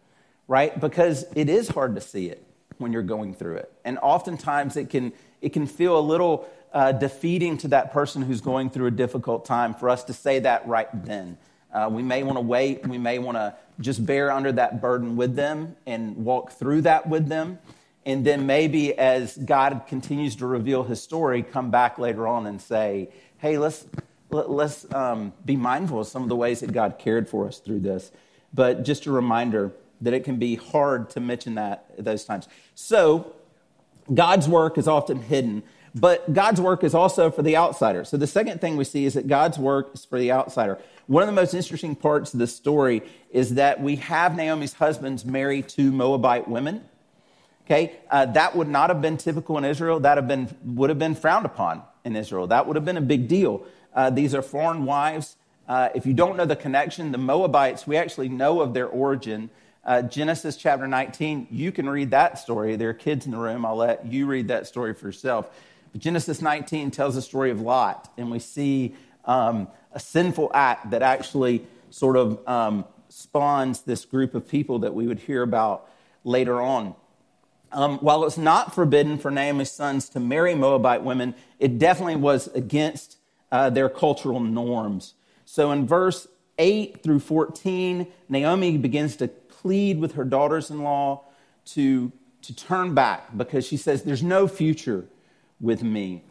right? 0.48 0.80
Because 0.80 1.26
it 1.36 1.50
is 1.50 1.70
hard 1.70 1.96
to 1.96 2.02
see 2.02 2.28
it 2.28 2.44
when 2.78 2.94
you're 2.94 3.02
going 3.02 3.34
through 3.34 3.56
it. 3.56 3.72
And 3.84 3.98
oftentimes 4.02 4.78
it 4.78 4.90
can, 4.90 5.14
it 5.42 5.54
can 5.54 5.66
feel 5.66 5.98
a 5.98 6.02
little 6.02 6.48
uh, 6.74 6.92
defeating 6.92 7.58
to 7.60 7.70
that 7.70 7.92
person 7.92 8.22
who's 8.22 8.42
going 8.42 8.70
through 8.70 8.88
a 8.88 8.92
difficult 8.92 9.46
time 9.46 9.74
for 9.74 9.90
us 9.90 10.04
to 10.06 10.14
say 10.14 10.40
that 10.40 10.68
right 10.68 10.90
then. 11.06 11.38
Uh, 11.74 11.90
we 11.92 12.04
may 12.04 12.24
want 12.24 12.38
to 12.38 12.42
wait. 12.42 12.86
We 12.88 12.98
may 12.98 13.20
want 13.20 13.38
to 13.38 13.56
just 13.80 14.06
bear 14.06 14.32
under 14.32 14.52
that 14.54 14.82
burden 14.82 15.16
with 15.16 15.36
them 15.36 15.76
and 15.86 16.16
walk 16.18 16.52
through 16.52 16.82
that 16.82 17.08
with 17.08 17.28
them. 17.28 17.60
And 18.08 18.26
then 18.26 18.46
maybe 18.46 18.98
as 18.98 19.36
God 19.38 19.84
continues 19.86 20.38
to 20.38 20.48
reveal 20.48 20.84
his 20.84 21.04
story, 21.04 21.44
come 21.44 21.72
back 21.72 22.00
later 22.00 22.26
on 22.26 22.48
and 22.48 22.62
say, 22.62 23.10
hey, 23.38 23.58
let's, 23.58 23.86
let, 24.30 24.50
let's 24.50 24.92
um, 24.94 25.34
be 25.44 25.58
mindful 25.58 26.00
of 26.00 26.08
some 26.08 26.24
of 26.24 26.30
the 26.30 26.36
ways 26.36 26.62
that 26.62 26.72
God 26.72 27.00
cared 27.00 27.28
for 27.28 27.48
us 27.48 27.60
through 27.60 27.82
this. 27.82 28.12
But 28.54 28.86
just 28.86 29.08
a 29.08 29.12
reminder, 29.12 29.74
that 30.02 30.14
it 30.14 30.24
can 30.24 30.38
be 30.38 30.56
hard 30.56 31.10
to 31.10 31.20
mention 31.20 31.56
that 31.56 31.86
at 31.98 32.06
those 32.06 32.24
times. 32.24 32.48
So, 32.76 33.34
God's 34.14 34.48
work 34.48 34.78
is 34.78 34.88
often 34.88 35.22
hidden, 35.24 35.64
but 35.94 36.34
God's 36.34 36.62
work 36.62 36.84
is 36.84 36.94
also 36.94 37.30
for 37.30 37.42
the 37.42 37.58
outsider. 37.58 38.06
So, 38.06 38.16
the 38.16 38.28
second 38.28 38.62
thing 38.62 38.78
we 38.78 38.84
see 38.84 39.06
is 39.06 39.16
that 39.16 39.28
God's 39.28 39.58
work 39.58 39.92
is 39.96 40.06
for 40.06 40.20
the 40.20 40.32
outsider. 40.32 40.80
One 41.08 41.24
of 41.24 41.28
the 41.28 41.34
most 41.34 41.54
interesting 41.54 41.96
parts 41.96 42.34
of 42.34 42.40
this 42.40 42.56
story 42.56 43.02
is 43.32 43.56
that 43.56 43.82
we 43.82 43.98
have 43.98 44.36
Naomi's 44.36 44.74
husbands 44.74 45.26
marry 45.26 45.62
two 45.62 45.92
Moabite 45.92 46.48
women. 46.48 46.86
Okay, 47.68 47.98
uh, 48.10 48.26
that 48.28 48.56
would 48.56 48.70
not 48.70 48.90
have 48.90 49.02
been 49.02 49.18
typical 49.18 49.58
in 49.58 49.66
Israel. 49.66 50.00
That 50.00 50.18
have 50.18 50.28
been, 50.28 50.56
would 50.64 50.90
have 50.90 51.00
been 51.00 51.16
frowned 51.16 51.46
upon 51.46 51.84
in 52.04 52.16
Israel. 52.16 52.48
That 52.48 52.66
would 52.66 52.78
have 52.78 52.86
been 52.86 52.98
a 52.98 53.02
big 53.02 53.28
deal. 53.28 53.66
Uh, 53.94 54.10
these 54.10 54.34
are 54.34 54.42
foreign 54.42 54.86
wives. 54.86 55.36
Uh, 55.68 55.90
if 55.94 56.06
you 56.06 56.14
don't 56.14 56.38
know 56.38 56.46
the 56.46 56.56
connection, 56.56 57.12
the 57.12 57.18
Moabites, 57.18 57.86
we 57.86 57.98
actually 57.98 58.30
know 58.30 58.62
of 58.62 58.74
their 58.74 58.88
origin 58.88 59.50
uh, 59.88 60.02
Genesis 60.02 60.58
chapter 60.58 60.86
19, 60.86 61.48
you 61.50 61.72
can 61.72 61.90
read 61.90 62.12
that 62.12 62.38
story. 62.38 62.76
There 62.76 62.90
are 62.90 62.94
kids 62.94 63.26
in 63.26 63.32
the 63.32 63.38
room. 63.38 63.66
I'll 63.66 63.78
let 63.78 64.06
you 64.06 64.28
read 64.28 64.50
that 64.50 64.68
story 64.68 64.94
for 64.94 65.06
yourself. 65.06 65.50
But 65.94 66.02
Genesis 66.02 66.42
19 66.42 66.92
tells 66.92 67.16
the 67.16 67.22
story 67.22 67.52
of 67.52 67.62
Lot, 67.62 68.12
and 68.18 68.30
we 68.30 68.40
see 68.40 68.96
um, 69.24 69.70
a 69.94 70.00
sinful 70.00 70.52
act 70.54 70.92
that 70.92 71.02
actually 71.02 71.66
sort 71.90 72.18
of 72.18 72.46
um, 72.46 72.84
spawns 73.08 73.84
this 73.84 74.04
group 74.04 74.36
of 74.36 74.50
people 74.50 74.80
that 74.80 74.94
we 74.94 75.08
would 75.08 75.20
hear 75.20 75.42
about 75.42 75.90
later 76.26 76.62
on. 76.62 76.94
Um, 77.78 78.00
while 78.00 78.26
it's 78.26 78.40
not 78.40 78.74
forbidden 78.74 79.20
for 79.20 79.30
Naomi's 79.30 79.70
sons 79.70 80.10
to 80.10 80.20
marry 80.20 80.56
Moabite 80.56 81.04
women, 81.04 81.36
it 81.60 81.78
definitely 81.78 82.16
was 82.16 82.48
against 82.48 83.18
uh, 83.52 83.70
their 83.70 83.88
cultural 83.88 84.40
norms. 84.40 85.14
So 85.46 85.72
in 85.72 85.86
verse 85.86 86.28
8 86.58 87.04
through 87.04 87.20
14, 87.20 88.08
Naomi 88.30 88.78
begins 88.78 89.16
to 89.18 89.28
plead 89.28 90.00
with 90.00 90.14
her 90.14 90.24
daughters 90.24 90.72
in 90.72 90.82
law 90.82 91.26
to, 91.66 92.12
to 92.42 92.56
turn 92.56 92.96
back 92.96 93.38
because 93.38 93.68
she 93.68 93.78
says, 93.78 94.02
There's 94.02 94.24
no 94.24 94.48
future 94.48 95.06
with 95.62 95.84
me. 95.84 96.24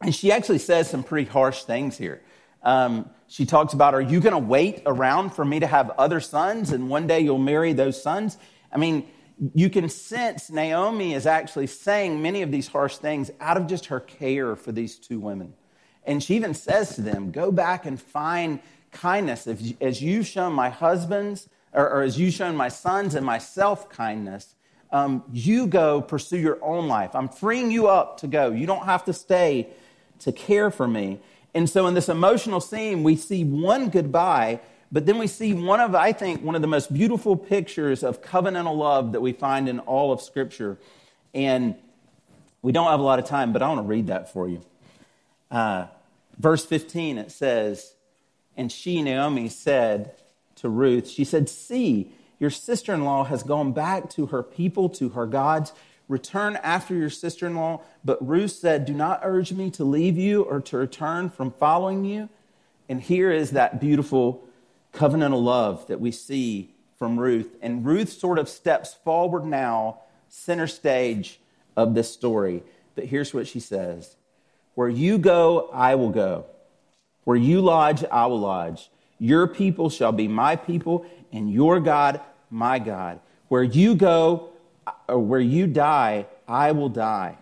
And 0.00 0.12
she 0.12 0.32
actually 0.32 0.58
says 0.58 0.90
some 0.90 1.04
pretty 1.04 1.30
harsh 1.30 1.62
things 1.62 1.96
here. 1.96 2.20
Um, 2.64 3.08
she 3.28 3.46
talks 3.46 3.74
about, 3.74 3.94
Are 3.94 4.00
you 4.00 4.18
going 4.18 4.32
to 4.32 4.38
wait 4.40 4.82
around 4.86 5.30
for 5.30 5.44
me 5.44 5.60
to 5.60 5.68
have 5.68 5.90
other 5.90 6.18
sons 6.18 6.72
and 6.72 6.90
one 6.90 7.06
day 7.06 7.20
you'll 7.20 7.38
marry 7.38 7.72
those 7.74 8.02
sons? 8.02 8.38
I 8.72 8.76
mean, 8.76 9.06
you 9.54 9.70
can 9.70 9.88
sense 9.88 10.50
Naomi 10.50 11.14
is 11.14 11.26
actually 11.26 11.66
saying 11.66 12.20
many 12.20 12.42
of 12.42 12.50
these 12.50 12.68
harsh 12.68 12.96
things 12.96 13.30
out 13.40 13.56
of 13.56 13.66
just 13.66 13.86
her 13.86 14.00
care 14.00 14.56
for 14.56 14.72
these 14.72 14.96
two 14.96 15.20
women. 15.20 15.54
And 16.04 16.22
she 16.22 16.36
even 16.36 16.54
says 16.54 16.94
to 16.96 17.02
them, 17.02 17.30
Go 17.30 17.52
back 17.52 17.86
and 17.86 18.00
find 18.00 18.60
kindness 18.90 19.46
as 19.46 20.02
you've 20.02 20.26
shown 20.26 20.54
my 20.54 20.70
husbands, 20.70 21.48
or, 21.72 21.88
or 21.88 22.02
as 22.02 22.18
you've 22.18 22.34
shown 22.34 22.56
my 22.56 22.68
sons 22.68 23.14
and 23.14 23.24
myself 23.24 23.88
kindness. 23.90 24.54
Um, 24.90 25.22
you 25.30 25.66
go 25.66 26.00
pursue 26.00 26.38
your 26.38 26.62
own 26.64 26.88
life. 26.88 27.14
I'm 27.14 27.28
freeing 27.28 27.70
you 27.70 27.88
up 27.88 28.18
to 28.20 28.26
go. 28.26 28.50
You 28.50 28.66
don't 28.66 28.86
have 28.86 29.04
to 29.04 29.12
stay 29.12 29.68
to 30.20 30.32
care 30.32 30.70
for 30.70 30.88
me. 30.88 31.20
And 31.54 31.68
so, 31.68 31.86
in 31.86 31.94
this 31.94 32.08
emotional 32.08 32.60
scene, 32.60 33.02
we 33.02 33.14
see 33.16 33.44
one 33.44 33.90
goodbye 33.90 34.60
but 34.90 35.04
then 35.04 35.18
we 35.18 35.26
see 35.26 35.52
one 35.52 35.80
of, 35.80 35.94
I 35.94 36.12
think, 36.12 36.42
one 36.42 36.54
of 36.54 36.62
the 36.62 36.68
most 36.68 36.92
beautiful 36.92 37.36
pictures 37.36 38.02
of 38.02 38.22
covenantal 38.22 38.76
love 38.76 39.12
that 39.12 39.20
we 39.20 39.32
find 39.32 39.68
in 39.68 39.80
all 39.80 40.12
of 40.12 40.22
Scripture. 40.22 40.78
And 41.34 41.74
we 42.62 42.72
don't 42.72 42.86
have 42.86 43.00
a 43.00 43.02
lot 43.02 43.18
of 43.18 43.26
time, 43.26 43.52
but 43.52 43.62
I 43.62 43.68
want 43.68 43.80
to 43.80 43.86
read 43.86 44.06
that 44.06 44.32
for 44.32 44.48
you. 44.48 44.62
Uh, 45.50 45.86
verse 46.38 46.64
15, 46.64 47.18
it 47.18 47.30
says, 47.30 47.94
And 48.56 48.72
she, 48.72 49.02
Naomi, 49.02 49.48
said 49.50 50.14
to 50.56 50.70
Ruth, 50.70 51.08
She 51.08 51.24
said, 51.24 51.50
See, 51.50 52.10
your 52.38 52.50
sister 52.50 52.94
in 52.94 53.04
law 53.04 53.24
has 53.24 53.42
gone 53.42 53.72
back 53.72 54.08
to 54.10 54.26
her 54.26 54.42
people, 54.42 54.88
to 54.90 55.10
her 55.10 55.26
gods. 55.26 55.72
Return 56.08 56.56
after 56.62 56.94
your 56.94 57.10
sister 57.10 57.46
in 57.46 57.56
law. 57.56 57.82
But 58.04 58.26
Ruth 58.26 58.52
said, 58.52 58.86
Do 58.86 58.94
not 58.94 59.20
urge 59.22 59.52
me 59.52 59.70
to 59.72 59.84
leave 59.84 60.16
you 60.16 60.42
or 60.42 60.60
to 60.62 60.78
return 60.78 61.28
from 61.28 61.50
following 61.50 62.06
you. 62.06 62.30
And 62.88 63.02
here 63.02 63.30
is 63.30 63.50
that 63.50 63.80
beautiful 63.80 64.47
covenantal 64.92 65.42
love 65.42 65.86
that 65.88 66.00
we 66.00 66.10
see 66.10 66.74
from 66.98 67.18
Ruth. 67.18 67.56
And 67.62 67.84
Ruth 67.84 68.10
sort 68.10 68.38
of 68.38 68.48
steps 68.48 68.94
forward 69.04 69.44
now, 69.44 70.00
center 70.28 70.66
stage 70.66 71.40
of 71.76 71.94
this 71.94 72.12
story. 72.12 72.62
But 72.94 73.04
here's 73.06 73.32
what 73.32 73.46
she 73.46 73.60
says 73.60 74.16
Where 74.74 74.88
you 74.88 75.18
go, 75.18 75.70
I 75.72 75.94
will 75.94 76.10
go. 76.10 76.46
Where 77.24 77.36
you 77.36 77.60
lodge, 77.60 78.04
I 78.10 78.26
will 78.26 78.40
lodge. 78.40 78.90
Your 79.18 79.46
people 79.46 79.90
shall 79.90 80.12
be 80.12 80.28
my 80.28 80.56
people, 80.56 81.04
and 81.32 81.52
your 81.52 81.80
God, 81.80 82.20
my 82.50 82.78
God. 82.78 83.20
Where 83.48 83.62
you 83.62 83.94
go, 83.94 84.50
or 85.08 85.18
where 85.18 85.40
you 85.40 85.66
die, 85.66 86.26
I 86.46 86.72
will 86.72 86.88
die. 86.88 87.36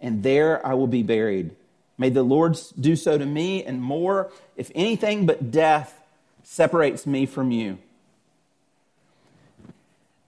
And 0.00 0.22
there 0.22 0.64
I 0.66 0.74
will 0.74 0.86
be 0.86 1.02
buried. 1.02 1.54
May 1.96 2.08
the 2.08 2.22
Lord 2.22 2.58
do 2.78 2.96
so 2.96 3.18
to 3.18 3.26
me 3.26 3.64
and 3.64 3.80
more, 3.80 4.32
if 4.56 4.70
anything 4.74 5.26
but 5.26 5.50
death 5.50 6.00
separates 6.42 7.06
me 7.06 7.26
from 7.26 7.50
you. 7.50 7.78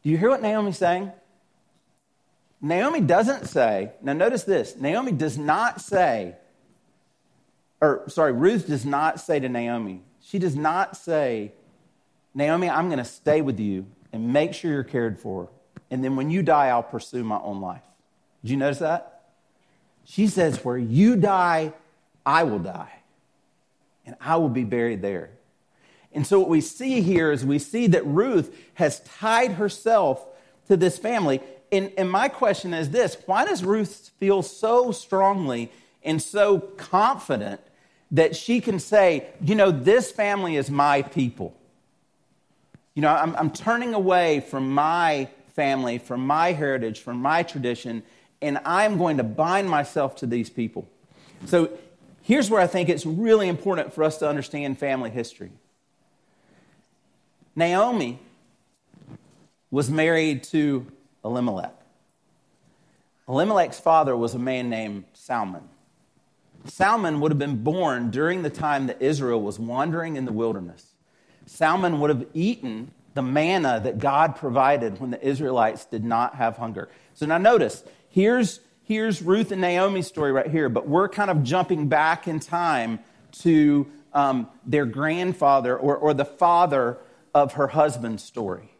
Do 0.03 0.11
you 0.11 0.19
hear 0.19 0.31
what 0.31 0.43
Naomi's 0.43 0.79
saying? 0.79 1.11
Naomi 2.61 3.01
doesn't 3.01 3.47
say, 3.47 3.91
now 4.01 4.13
notice 4.13 4.45
this 4.45 4.77
Naomi 4.77 5.13
does 5.13 5.37
not 5.37 5.81
say, 5.81 6.37
or 7.81 8.05
sorry, 8.09 8.33
Ruth 8.33 8.67
does 8.67 8.87
not 8.87 9.21
say 9.21 9.41
to 9.41 9.49
Naomi, 9.49 10.03
she 10.23 10.39
does 10.39 10.57
not 10.57 10.97
say, 10.97 11.53
Naomi, 12.35 12.69
I'm 12.69 12.87
going 12.87 12.99
to 12.99 13.05
stay 13.05 13.41
with 13.41 13.59
you 13.59 13.87
and 14.13 14.33
make 14.33 14.55
sure 14.55 14.71
you're 14.71 14.85
cared 14.85 15.19
for. 15.19 15.49
And 15.91 16.03
then 16.03 16.17
when 16.17 16.31
you 16.31 16.43
die, 16.43 16.69
I'll 16.69 16.83
pursue 16.83 17.23
my 17.23 17.39
own 17.39 17.61
life. 17.61 17.83
Did 18.43 18.51
you 18.53 18.57
notice 18.57 18.79
that? 18.79 19.16
She 20.07 20.29
says, 20.29 20.65
Where 20.65 20.79
you 20.79 21.17
die, 21.17 21.75
I 22.25 22.45
will 22.45 22.61
die, 22.61 22.93
and 24.07 24.15
I 24.21 24.37
will 24.37 24.49
be 24.49 24.65
buried 24.65 25.03
there. 25.03 25.31
And 26.13 26.27
so, 26.27 26.39
what 26.39 26.49
we 26.49 26.61
see 26.61 27.03
here 27.03 27.33
is 27.33 27.45
we 27.45 27.59
see 27.59 27.89
that 27.89 28.07
Ruth 28.07 28.57
has 28.75 29.01
tied 29.01 29.53
herself 29.53 30.25
to 30.69 30.77
this 30.77 30.97
family. 30.97 31.41
And, 31.73 31.93
and 31.99 32.09
my 32.09 32.29
question 32.29 32.73
is 32.73 32.91
this 32.91 33.19
why 33.27 33.45
does 33.45 33.65
Ruth 33.65 34.13
feel 34.19 34.43
so 34.43 34.93
strongly 34.93 35.73
and 36.05 36.23
so 36.23 36.61
confident 36.61 37.61
that 38.13 38.37
she 38.37 38.61
can 38.61 38.79
say, 38.79 39.27
you 39.43 39.57
know, 39.57 39.73
this 39.73 40.13
family 40.13 40.55
is 40.57 40.71
my 40.71 41.03
people? 41.03 41.55
You 42.95 43.03
know, 43.03 43.13
I'm, 43.13 43.35
I'm 43.35 43.51
turning 43.51 43.93
away 43.93 44.41
from 44.41 44.73
my 44.73 45.29
family, 45.49 45.99
from 45.99 46.25
my 46.25 46.53
heritage, 46.53 47.01
from 47.01 47.17
my 47.17 47.43
tradition, 47.43 48.05
and 48.43 48.59
I'm 48.65 48.99
going 48.99 49.17
to 49.17 49.25
bind 49.25 49.69
myself 49.69 50.17
to 50.17 50.27
these 50.27 50.51
people. 50.51 50.89
So 51.47 51.71
here's 52.23 52.51
where 52.51 52.61
I 52.61 52.67
think 52.67 52.89
it's 52.89 53.07
really 53.07 53.49
important 53.49 53.93
for 53.93 54.05
us 54.05 54.19
to 54.19 54.29
understand 54.29 54.79
family 54.79 55.11
history. 55.11 55.51
Naomi 57.55 58.19
was 59.71 59.91
married 59.91 60.43
to 60.45 60.87
Elimelech. 61.25 61.75
Elimelech's 63.29 63.81
father 63.81 64.17
was 64.17 64.35
a 64.35 64.39
man 64.39 64.71
named 64.71 65.05
Salmon. 65.15 65.69
Salmon 66.67 67.21
would 67.21 67.33
have 67.33 67.39
been 67.39 67.63
born 67.63 68.11
during 68.11 68.43
the 68.43 68.51
time 68.51 68.87
that 68.87 69.01
Israel 69.01 69.41
was 69.41 69.59
wandering 69.59 70.17
in 70.17 70.25
the 70.25 70.33
wilderness. 70.33 70.95
Salmon 71.47 72.01
would 72.01 72.11
have 72.11 72.27
eaten 72.35 72.91
the 73.15 73.23
manna 73.23 73.81
that 73.83 73.99
God 73.99 74.37
provided 74.37 75.01
when 75.01 75.11
the 75.11 75.27
Israelites 75.27 75.87
did 75.87 76.05
not 76.05 76.35
have 76.35 76.57
hunger. 76.59 76.89
So 77.15 77.25
now 77.25 77.39
notice, 77.39 77.83
Here's, 78.17 78.61
here's 78.85 79.21
Ruth 79.21 79.53
and 79.53 79.61
Naomi's 79.61 80.07
story 80.07 80.33
right 80.33 80.47
here, 80.47 80.71
but 80.71 80.89
we're 80.89 81.07
kind 81.07 81.31
of 81.31 81.43
jumping 81.43 81.89
back 81.89 82.27
in 82.27 82.41
time 82.41 83.01
to 83.41 83.87
um, 84.15 84.49
their 84.65 84.87
grandfather 84.87 85.77
or, 85.77 85.99
or 85.99 86.15
the 86.15 86.25
father 86.25 86.97
of 87.35 87.53
her 87.53 87.67
husband's 87.67 88.25
story. 88.25 88.71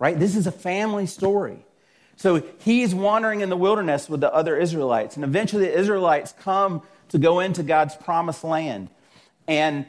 Right? 0.00 0.18
This 0.18 0.34
is 0.34 0.48
a 0.48 0.50
family 0.50 1.06
story. 1.06 1.64
So 2.16 2.42
he's 2.58 2.96
wandering 2.96 3.42
in 3.42 3.48
the 3.48 3.56
wilderness 3.56 4.08
with 4.08 4.20
the 4.20 4.34
other 4.34 4.56
Israelites, 4.56 5.14
and 5.14 5.24
eventually 5.24 5.66
the 5.66 5.78
Israelites 5.78 6.34
come 6.40 6.82
to 7.10 7.18
go 7.18 7.38
into 7.38 7.62
God's 7.62 7.94
promised 7.94 8.42
land. 8.42 8.88
And 9.46 9.86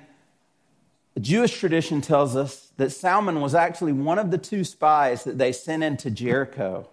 Jewish 1.19 1.57
tradition 1.57 2.01
tells 2.01 2.35
us 2.35 2.71
that 2.77 2.91
Salmon 2.91 3.41
was 3.41 3.55
actually 3.55 3.93
one 3.93 4.19
of 4.19 4.29
the 4.29 4.37
two 4.37 4.63
spies 4.63 5.23
that 5.23 5.39
they 5.39 5.53
sent 5.53 5.81
into 5.81 6.11
Jericho 6.11 6.87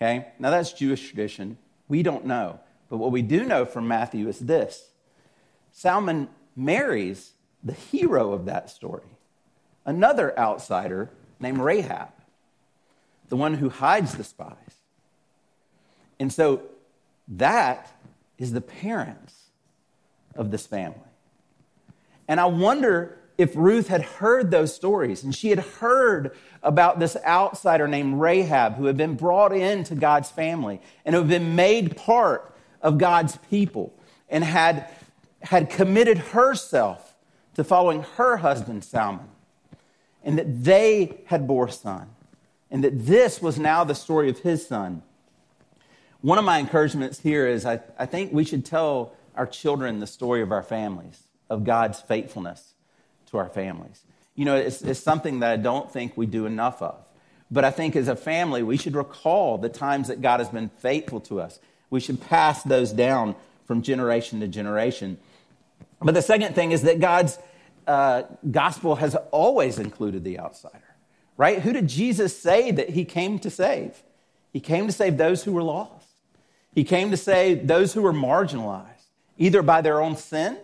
Okay? 0.00 0.28
Now 0.38 0.50
that's 0.50 0.72
Jewish 0.72 1.06
tradition. 1.06 1.58
We 1.88 2.02
don't 2.02 2.24
know. 2.24 2.60
But 2.88 2.96
what 2.96 3.12
we 3.12 3.22
do 3.22 3.44
know 3.44 3.64
from 3.64 3.86
Matthew 3.86 4.28
is 4.28 4.40
this 4.40 4.90
Salmon 5.72 6.28
marries 6.56 7.32
the 7.62 7.72
hero 7.72 8.32
of 8.32 8.46
that 8.46 8.70
story, 8.70 9.16
another 9.84 10.36
outsider 10.38 11.10
named 11.38 11.58
Rahab, 11.58 12.08
the 13.28 13.36
one 13.36 13.54
who 13.54 13.68
hides 13.68 14.14
the 14.14 14.24
spies. 14.24 14.56
And 16.18 16.32
so 16.32 16.62
that 17.28 17.92
is 18.38 18.52
the 18.52 18.60
parents 18.60 19.34
of 20.34 20.50
this 20.50 20.66
family. 20.66 20.98
And 22.26 22.40
I 22.40 22.46
wonder 22.46 23.18
if 23.40 23.56
Ruth 23.56 23.88
had 23.88 24.02
heard 24.02 24.50
those 24.50 24.74
stories 24.74 25.24
and 25.24 25.34
she 25.34 25.48
had 25.48 25.60
heard 25.60 26.36
about 26.62 26.98
this 26.98 27.16
outsider 27.24 27.88
named 27.88 28.20
Rahab 28.20 28.74
who 28.74 28.84
had 28.84 28.98
been 28.98 29.14
brought 29.14 29.54
into 29.54 29.94
God's 29.94 30.30
family 30.30 30.78
and 31.06 31.14
who 31.14 31.22
had 31.22 31.30
been 31.30 31.56
made 31.56 31.96
part 31.96 32.54
of 32.82 32.98
God's 32.98 33.38
people 33.48 33.94
and 34.28 34.44
had, 34.44 34.90
had 35.40 35.70
committed 35.70 36.18
herself 36.18 37.14
to 37.54 37.64
following 37.64 38.02
her 38.16 38.36
husband 38.36 38.84
Salmon 38.84 39.28
and 40.22 40.36
that 40.36 40.62
they 40.62 41.22
had 41.24 41.46
bore 41.46 41.70
son 41.70 42.10
and 42.70 42.84
that 42.84 43.06
this 43.06 43.40
was 43.40 43.58
now 43.58 43.84
the 43.84 43.94
story 43.94 44.28
of 44.28 44.40
his 44.40 44.66
son. 44.66 45.00
One 46.20 46.36
of 46.36 46.44
my 46.44 46.58
encouragements 46.58 47.20
here 47.20 47.48
is 47.48 47.64
I, 47.64 47.80
I 47.98 48.04
think 48.04 48.34
we 48.34 48.44
should 48.44 48.66
tell 48.66 49.14
our 49.34 49.46
children 49.46 49.98
the 49.98 50.06
story 50.06 50.42
of 50.42 50.52
our 50.52 50.62
families, 50.62 51.22
of 51.48 51.64
God's 51.64 52.02
faithfulness 52.02 52.69
to 53.30 53.38
our 53.38 53.48
families. 53.48 54.02
You 54.34 54.44
know, 54.44 54.56
it's, 54.56 54.82
it's 54.82 55.00
something 55.00 55.40
that 55.40 55.50
I 55.50 55.56
don't 55.56 55.90
think 55.90 56.16
we 56.16 56.26
do 56.26 56.46
enough 56.46 56.82
of. 56.82 56.96
But 57.50 57.64
I 57.64 57.70
think 57.70 57.96
as 57.96 58.08
a 58.08 58.16
family, 58.16 58.62
we 58.62 58.76
should 58.76 58.94
recall 58.94 59.58
the 59.58 59.68
times 59.68 60.08
that 60.08 60.22
God 60.22 60.40
has 60.40 60.48
been 60.48 60.68
faithful 60.68 61.20
to 61.22 61.40
us. 61.40 61.58
We 61.90 62.00
should 62.00 62.20
pass 62.20 62.62
those 62.62 62.92
down 62.92 63.34
from 63.66 63.82
generation 63.82 64.40
to 64.40 64.48
generation. 64.48 65.18
But 66.00 66.14
the 66.14 66.22
second 66.22 66.54
thing 66.54 66.72
is 66.72 66.82
that 66.82 67.00
God's 67.00 67.38
uh, 67.86 68.22
gospel 68.50 68.96
has 68.96 69.16
always 69.32 69.78
included 69.78 70.22
the 70.22 70.38
outsider, 70.38 70.94
right? 71.36 71.60
Who 71.60 71.72
did 71.72 71.88
Jesus 71.88 72.38
say 72.38 72.70
that 72.70 72.90
he 72.90 73.04
came 73.04 73.38
to 73.40 73.50
save? 73.50 74.00
He 74.52 74.60
came 74.60 74.86
to 74.86 74.92
save 74.92 75.16
those 75.16 75.44
who 75.44 75.52
were 75.52 75.62
lost. 75.62 76.06
He 76.72 76.84
came 76.84 77.10
to 77.10 77.16
save 77.16 77.66
those 77.66 77.92
who 77.92 78.02
were 78.02 78.12
marginalized, 78.12 79.08
either 79.38 79.62
by 79.62 79.80
their 79.80 80.00
own 80.00 80.16
sin. 80.16 80.56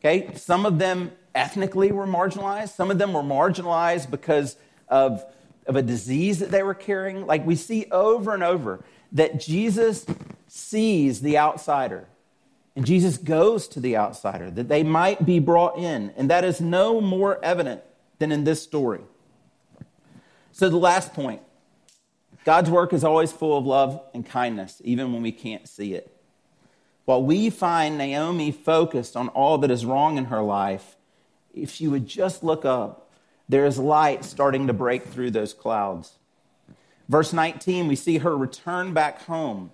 Okay, 0.00 0.30
some 0.36 0.64
of 0.64 0.78
them 0.78 1.10
ethnically 1.34 1.92
were 1.92 2.06
marginalized, 2.06 2.70
some 2.70 2.90
of 2.90 2.98
them 2.98 3.12
were 3.12 3.22
marginalized 3.22 4.10
because 4.10 4.56
of, 4.88 5.24
of 5.66 5.76
a 5.76 5.82
disease 5.82 6.38
that 6.38 6.50
they 6.50 6.62
were 6.62 6.74
carrying. 6.74 7.26
Like 7.26 7.46
we 7.46 7.56
see 7.56 7.86
over 7.90 8.34
and 8.34 8.42
over 8.42 8.84
that 9.12 9.40
Jesus 9.40 10.06
sees 10.46 11.20
the 11.20 11.38
outsider. 11.38 12.06
And 12.76 12.84
Jesus 12.84 13.16
goes 13.16 13.68
to 13.68 13.80
the 13.80 13.96
outsider 13.96 14.50
that 14.50 14.68
they 14.68 14.82
might 14.82 15.24
be 15.24 15.38
brought 15.38 15.78
in. 15.78 16.12
And 16.16 16.28
that 16.30 16.44
is 16.44 16.60
no 16.60 17.00
more 17.00 17.42
evident 17.44 17.82
than 18.18 18.32
in 18.32 18.44
this 18.44 18.62
story. 18.62 19.02
So, 20.52 20.68
the 20.68 20.76
last 20.76 21.14
point 21.14 21.42
God's 22.44 22.70
work 22.70 22.92
is 22.92 23.04
always 23.04 23.32
full 23.32 23.56
of 23.56 23.64
love 23.64 24.00
and 24.12 24.24
kindness, 24.24 24.80
even 24.84 25.12
when 25.12 25.22
we 25.22 25.32
can't 25.32 25.68
see 25.68 25.94
it. 25.94 26.10
While 27.04 27.22
we 27.22 27.50
find 27.50 27.98
Naomi 27.98 28.50
focused 28.50 29.16
on 29.16 29.28
all 29.28 29.58
that 29.58 29.70
is 29.70 29.84
wrong 29.84 30.16
in 30.16 30.26
her 30.26 30.42
life, 30.42 30.96
if 31.54 31.70
she 31.70 31.88
would 31.88 32.06
just 32.06 32.42
look 32.44 32.64
up, 32.64 33.10
there 33.48 33.66
is 33.66 33.78
light 33.78 34.24
starting 34.24 34.66
to 34.66 34.72
break 34.72 35.04
through 35.04 35.30
those 35.30 35.52
clouds. 35.52 36.18
Verse 37.08 37.32
19, 37.32 37.86
we 37.86 37.96
see 37.96 38.18
her 38.18 38.36
return 38.36 38.94
back 38.94 39.22
home, 39.22 39.70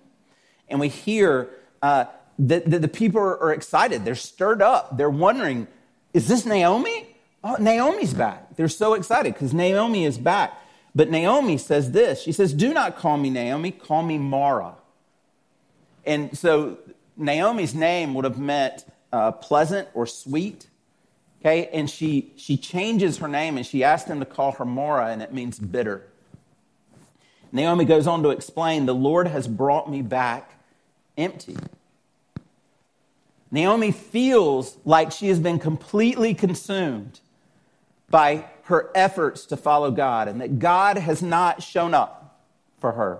and 0.67 0.79
we 0.79 0.89
hear 0.89 1.49
uh, 1.81 2.05
that, 2.39 2.69
that 2.69 2.81
the 2.81 2.87
people 2.87 3.21
are, 3.21 3.41
are 3.41 3.53
excited. 3.53 4.03
They're 4.03 4.15
stirred 4.15 4.61
up. 4.61 4.97
They're 4.97 5.09
wondering, 5.09 5.67
is 6.13 6.27
this 6.27 6.45
Naomi? 6.45 7.15
Oh, 7.43 7.55
Naomi's 7.59 8.13
back. 8.13 8.55
They're 8.55 8.67
so 8.67 8.93
excited 8.93 9.33
because 9.33 9.53
Naomi 9.53 10.05
is 10.05 10.17
back. 10.17 10.53
But 10.93 11.09
Naomi 11.09 11.57
says 11.57 11.91
this 11.91 12.21
She 12.21 12.31
says, 12.31 12.53
Do 12.53 12.73
not 12.73 12.97
call 12.97 13.17
me 13.17 13.29
Naomi, 13.29 13.71
call 13.71 14.03
me 14.03 14.17
Mara. 14.17 14.75
And 16.05 16.37
so 16.37 16.77
Naomi's 17.15 17.73
name 17.73 18.13
would 18.13 18.25
have 18.25 18.39
meant 18.39 18.85
uh, 19.13 19.31
pleasant 19.31 19.87
or 19.93 20.05
sweet. 20.05 20.67
Okay, 21.41 21.69
and 21.73 21.89
she, 21.89 22.33
she 22.37 22.55
changes 22.55 23.17
her 23.17 23.27
name 23.27 23.57
and 23.57 23.65
she 23.65 23.83
asks 23.83 24.07
them 24.07 24.19
to 24.19 24.25
call 24.25 24.51
her 24.53 24.65
Mara, 24.65 25.07
and 25.07 25.23
it 25.23 25.33
means 25.33 25.57
bitter. 25.57 26.03
Naomi 27.51 27.83
goes 27.83 28.05
on 28.05 28.21
to 28.23 28.29
explain, 28.29 28.85
The 28.85 28.93
Lord 28.93 29.27
has 29.27 29.47
brought 29.47 29.89
me 29.89 30.03
back 30.03 30.51
empty. 31.17 31.57
Naomi 33.49 33.91
feels 33.91 34.77
like 34.85 35.11
she 35.11 35.27
has 35.27 35.39
been 35.39 35.59
completely 35.59 36.33
consumed 36.33 37.19
by 38.09 38.45
her 38.63 38.89
efforts 38.95 39.45
to 39.47 39.57
follow 39.57 39.91
God 39.91 40.27
and 40.27 40.39
that 40.39 40.59
God 40.59 40.97
has 40.97 41.21
not 41.21 41.63
shown 41.63 41.93
up 41.93 42.39
for 42.79 42.93
her. 42.93 43.19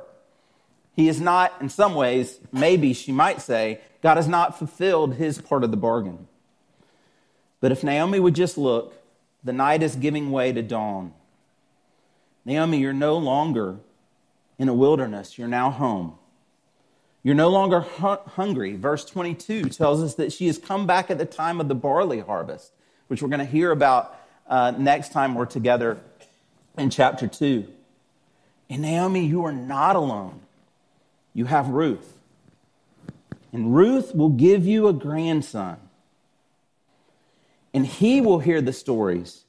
He 0.93 1.09
is 1.09 1.19
not, 1.19 1.53
in 1.59 1.69
some 1.69 1.95
ways, 1.95 2.39
maybe 2.51 2.93
she 2.93 3.11
might 3.11 3.41
say, 3.41 3.81
God 4.01 4.17
has 4.17 4.27
not 4.27 4.57
fulfilled 4.57 5.15
his 5.15 5.41
part 5.41 5.63
of 5.63 5.71
the 5.71 5.77
bargain. 5.77 6.27
But 7.61 7.71
if 7.71 7.83
Naomi 7.83 8.19
would 8.19 8.35
just 8.35 8.57
look, 8.57 8.93
the 9.43 9.53
night 9.53 9.81
is 9.81 9.95
giving 9.95 10.31
way 10.31 10.51
to 10.51 10.61
dawn. 10.61 11.13
Naomi, 12.43 12.79
you're 12.79 12.91
no 12.91 13.17
longer 13.17 13.77
in 14.59 14.67
a 14.67 14.73
wilderness, 14.73 15.37
you're 15.37 15.47
now 15.47 15.71
home. 15.71 16.15
You're 17.23 17.35
no 17.35 17.49
longer 17.49 17.81
hungry. 17.81 18.75
Verse 18.75 19.05
22 19.05 19.65
tells 19.65 20.01
us 20.01 20.15
that 20.15 20.33
she 20.33 20.47
has 20.47 20.57
come 20.57 20.87
back 20.87 21.11
at 21.11 21.19
the 21.19 21.25
time 21.25 21.61
of 21.61 21.67
the 21.67 21.75
barley 21.75 22.19
harvest, 22.19 22.71
which 23.07 23.21
we're 23.21 23.29
going 23.29 23.39
to 23.39 23.45
hear 23.45 23.71
about 23.71 24.19
uh, 24.47 24.71
next 24.71 25.11
time 25.11 25.35
we're 25.35 25.45
together 25.45 25.99
in 26.77 26.89
chapter 26.89 27.27
2. 27.27 27.67
And 28.71 28.81
Naomi, 28.81 29.25
you 29.25 29.45
are 29.45 29.51
not 29.51 29.95
alone. 29.95 30.39
You 31.33 31.45
have 31.45 31.69
Ruth. 31.69 32.17
And 33.53 33.75
Ruth 33.75 34.15
will 34.15 34.29
give 34.29 34.65
you 34.65 34.87
a 34.87 34.93
grandson. 34.93 35.77
And 37.73 37.85
he 37.85 38.21
will 38.21 38.39
hear 38.39 38.61
the 38.61 38.73
stories 38.73 39.45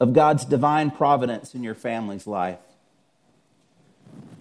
of 0.00 0.12
God's 0.12 0.44
divine 0.44 0.90
providence 0.90 1.54
in 1.54 1.62
your 1.62 1.74
family's 1.74 2.26
life. 2.26 2.58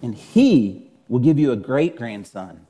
And 0.01 0.13
he 0.13 0.91
will 1.07 1.19
give 1.19 1.39
you 1.39 1.51
a 1.51 1.55
great 1.55 1.95
grandson 1.95 2.65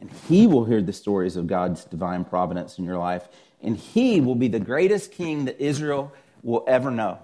and 0.00 0.10
he 0.28 0.46
will 0.46 0.64
hear 0.64 0.80
the 0.80 0.92
stories 0.92 1.36
of 1.36 1.46
God's 1.46 1.84
divine 1.84 2.24
providence 2.24 2.78
in 2.78 2.84
your 2.84 2.98
life. 2.98 3.28
And 3.62 3.76
he 3.76 4.20
will 4.20 4.36
be 4.36 4.48
the 4.48 4.60
greatest 4.60 5.12
king 5.12 5.46
that 5.46 5.60
Israel 5.60 6.12
will 6.42 6.64
ever 6.68 6.90
know. 6.90 7.18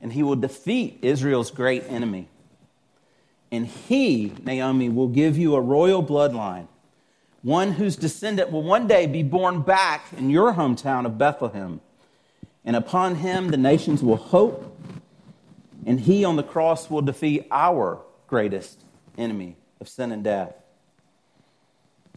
And 0.00 0.12
he 0.12 0.22
will 0.22 0.36
defeat 0.36 0.98
Israel's 1.02 1.50
great 1.50 1.84
enemy. 1.88 2.28
And 3.50 3.66
he, 3.66 4.32
Naomi, 4.42 4.88
will 4.88 5.08
give 5.08 5.36
you 5.36 5.54
a 5.54 5.60
royal 5.60 6.02
bloodline, 6.02 6.68
one 7.42 7.72
whose 7.72 7.96
descendant 7.96 8.50
will 8.50 8.62
one 8.62 8.86
day 8.86 9.06
be 9.06 9.22
born 9.22 9.62
back 9.62 10.06
in 10.16 10.30
your 10.30 10.54
hometown 10.54 11.06
of 11.06 11.18
Bethlehem. 11.18 11.80
And 12.64 12.76
upon 12.76 13.16
him, 13.16 13.48
the 13.48 13.56
nations 13.56 14.02
will 14.02 14.16
hope, 14.16 14.76
and 15.86 16.00
he 16.00 16.24
on 16.24 16.36
the 16.36 16.42
cross 16.42 16.90
will 16.90 17.02
defeat 17.02 17.46
our 17.50 18.00
greatest 18.26 18.82
enemy 19.16 19.56
of 19.80 19.88
sin 19.88 20.12
and 20.12 20.24
death. 20.24 20.54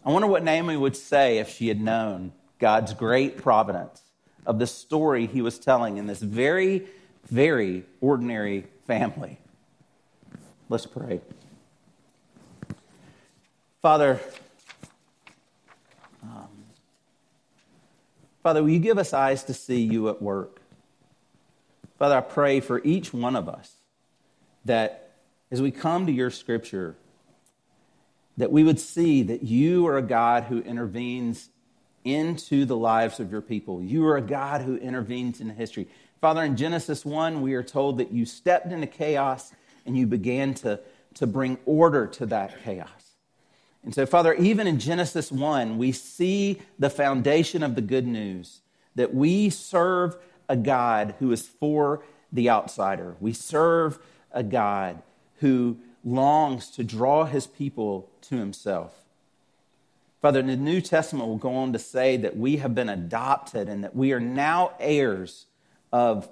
I 0.04 0.10
wonder 0.10 0.26
what 0.26 0.42
Naomi 0.42 0.76
would 0.76 0.96
say 0.96 1.38
if 1.38 1.48
she 1.48 1.68
had 1.68 1.80
known 1.80 2.32
God's 2.58 2.92
great 2.92 3.38
providence 3.38 4.02
of 4.44 4.58
the 4.58 4.66
story 4.66 5.26
he 5.26 5.40
was 5.40 5.58
telling 5.58 5.96
in 5.96 6.06
this 6.06 6.20
very, 6.20 6.86
very 7.30 7.84
ordinary 8.00 8.66
family. 8.86 9.38
Let's 10.68 10.86
pray. 10.86 11.20
Father, 13.80 14.20
Father, 18.42 18.62
will 18.62 18.70
you 18.70 18.78
give 18.78 18.98
us 18.98 19.12
eyes 19.12 19.44
to 19.44 19.54
see 19.54 19.80
you 19.80 20.08
at 20.08 20.20
work? 20.20 20.60
Father, 21.98 22.16
I 22.16 22.20
pray 22.20 22.60
for 22.60 22.82
each 22.82 23.12
one 23.12 23.36
of 23.36 23.48
us 23.48 23.72
that 24.64 25.12
as 25.50 25.62
we 25.62 25.70
come 25.70 26.06
to 26.06 26.12
your 26.12 26.30
scripture, 26.30 26.96
that 28.36 28.50
we 28.50 28.64
would 28.64 28.80
see 28.80 29.22
that 29.22 29.42
you 29.42 29.86
are 29.86 29.98
a 29.98 30.02
God 30.02 30.44
who 30.44 30.60
intervenes 30.60 31.50
into 32.04 32.64
the 32.64 32.76
lives 32.76 33.20
of 33.20 33.30
your 33.30 33.40
people. 33.40 33.82
You 33.82 34.06
are 34.06 34.16
a 34.16 34.22
God 34.22 34.62
who 34.62 34.76
intervenes 34.76 35.40
in 35.40 35.50
history. 35.50 35.88
Father, 36.20 36.42
in 36.42 36.56
Genesis 36.56 37.04
1, 37.04 37.42
we 37.42 37.54
are 37.54 37.62
told 37.62 37.98
that 37.98 38.12
you 38.12 38.24
stepped 38.24 38.72
into 38.72 38.86
chaos 38.86 39.52
and 39.86 39.96
you 39.96 40.06
began 40.06 40.54
to, 40.54 40.80
to 41.14 41.26
bring 41.26 41.58
order 41.66 42.06
to 42.06 42.26
that 42.26 42.62
chaos. 42.64 42.88
And 43.84 43.94
so, 43.94 44.06
Father, 44.06 44.34
even 44.34 44.66
in 44.66 44.78
Genesis 44.78 45.32
1, 45.32 45.76
we 45.76 45.92
see 45.92 46.60
the 46.78 46.90
foundation 46.90 47.62
of 47.62 47.74
the 47.74 47.82
good 47.82 48.06
news 48.06 48.60
that 48.94 49.14
we 49.14 49.50
serve 49.50 50.16
a 50.48 50.56
God 50.56 51.14
who 51.18 51.32
is 51.32 51.46
for 51.46 52.04
the 52.32 52.48
outsider. 52.48 53.16
We 53.20 53.32
serve 53.32 53.98
a 54.30 54.42
God 54.42 55.02
who 55.40 55.78
longs 56.04 56.70
to 56.70 56.84
draw 56.84 57.24
his 57.24 57.46
people 57.46 58.08
to 58.22 58.36
himself. 58.36 58.94
Father, 60.20 60.38
in 60.38 60.46
the 60.46 60.56
New 60.56 60.80
Testament 60.80 61.28
will 61.28 61.36
go 61.36 61.54
on 61.56 61.72
to 61.72 61.78
say 61.80 62.16
that 62.18 62.36
we 62.36 62.58
have 62.58 62.74
been 62.76 62.88
adopted 62.88 63.68
and 63.68 63.82
that 63.82 63.96
we 63.96 64.12
are 64.12 64.20
now 64.20 64.74
heirs 64.78 65.46
of, 65.92 66.28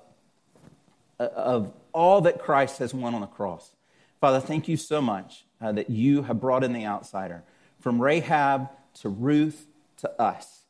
of 1.18 1.72
all 1.92 2.20
that 2.20 2.38
Christ 2.38 2.78
has 2.78 2.94
won 2.94 3.14
on 3.14 3.20
the 3.22 3.26
cross. 3.26 3.74
Father, 4.20 4.38
thank 4.38 4.68
you 4.68 4.76
so 4.76 5.00
much 5.02 5.44
uh, 5.60 5.72
that 5.72 5.90
you 5.90 6.22
have 6.22 6.40
brought 6.40 6.64
in 6.64 6.72
the 6.72 6.86
outsider 6.86 7.42
from 7.80 8.00
Rahab 8.00 8.68
to 8.94 9.08
Ruth 9.08 9.66
to 9.98 10.20
us. 10.20 10.60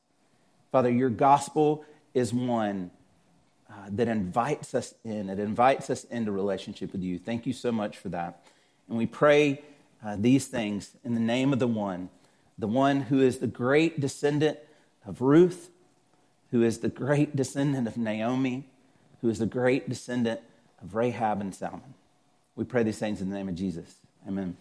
Father, 0.73 0.91
your 0.91 1.11
gospel 1.11 1.85
is 2.15 2.33
one 2.33 2.91
uh, 3.69 3.75
that 3.91 4.09
invites 4.09 4.75
us 4.75 4.95
in, 5.05 5.29
it 5.29 5.39
invites 5.39 5.91
us 5.91 6.05
into 6.05 6.33
relationship 6.33 6.93
with 6.93 7.03
you. 7.03 7.19
Thank 7.19 7.47
you 7.47 7.53
so 7.53 7.71
much 7.71 7.99
for 7.99 8.09
that. 8.09 8.45
And 8.89 8.99
we 8.99 9.07
pray 9.07 9.63
uh, 10.05 10.17
these 10.19 10.47
things 10.47 10.97
in 11.05 11.15
the 11.15 11.21
name 11.21 11.53
of 11.53 11.59
the 11.59 11.69
one, 11.69 12.09
the 12.59 12.67
one 12.67 13.03
who 13.03 13.21
is 13.21 13.39
the 13.39 13.47
great 13.47 14.01
descendant 14.01 14.59
of 15.07 15.21
Ruth, 15.21 15.71
who 16.51 16.63
is 16.63 16.79
the 16.79 16.89
great 16.89 17.37
descendant 17.37 17.87
of 17.87 17.97
Naomi, 17.97 18.65
who 19.21 19.29
is 19.29 19.39
the 19.39 19.47
great 19.47 19.89
descendant 19.89 20.41
of 20.83 20.95
Rahab 20.95 21.41
and 21.41 21.55
Salmon. 21.55 21.95
We 22.57 22.65
pray 22.65 22.83
these 22.83 22.99
things 22.99 23.21
in 23.21 23.31
the 23.31 23.37
name 23.37 23.49
of 23.49 23.55
Jesus. 23.55 23.95
Amen. 24.27 24.57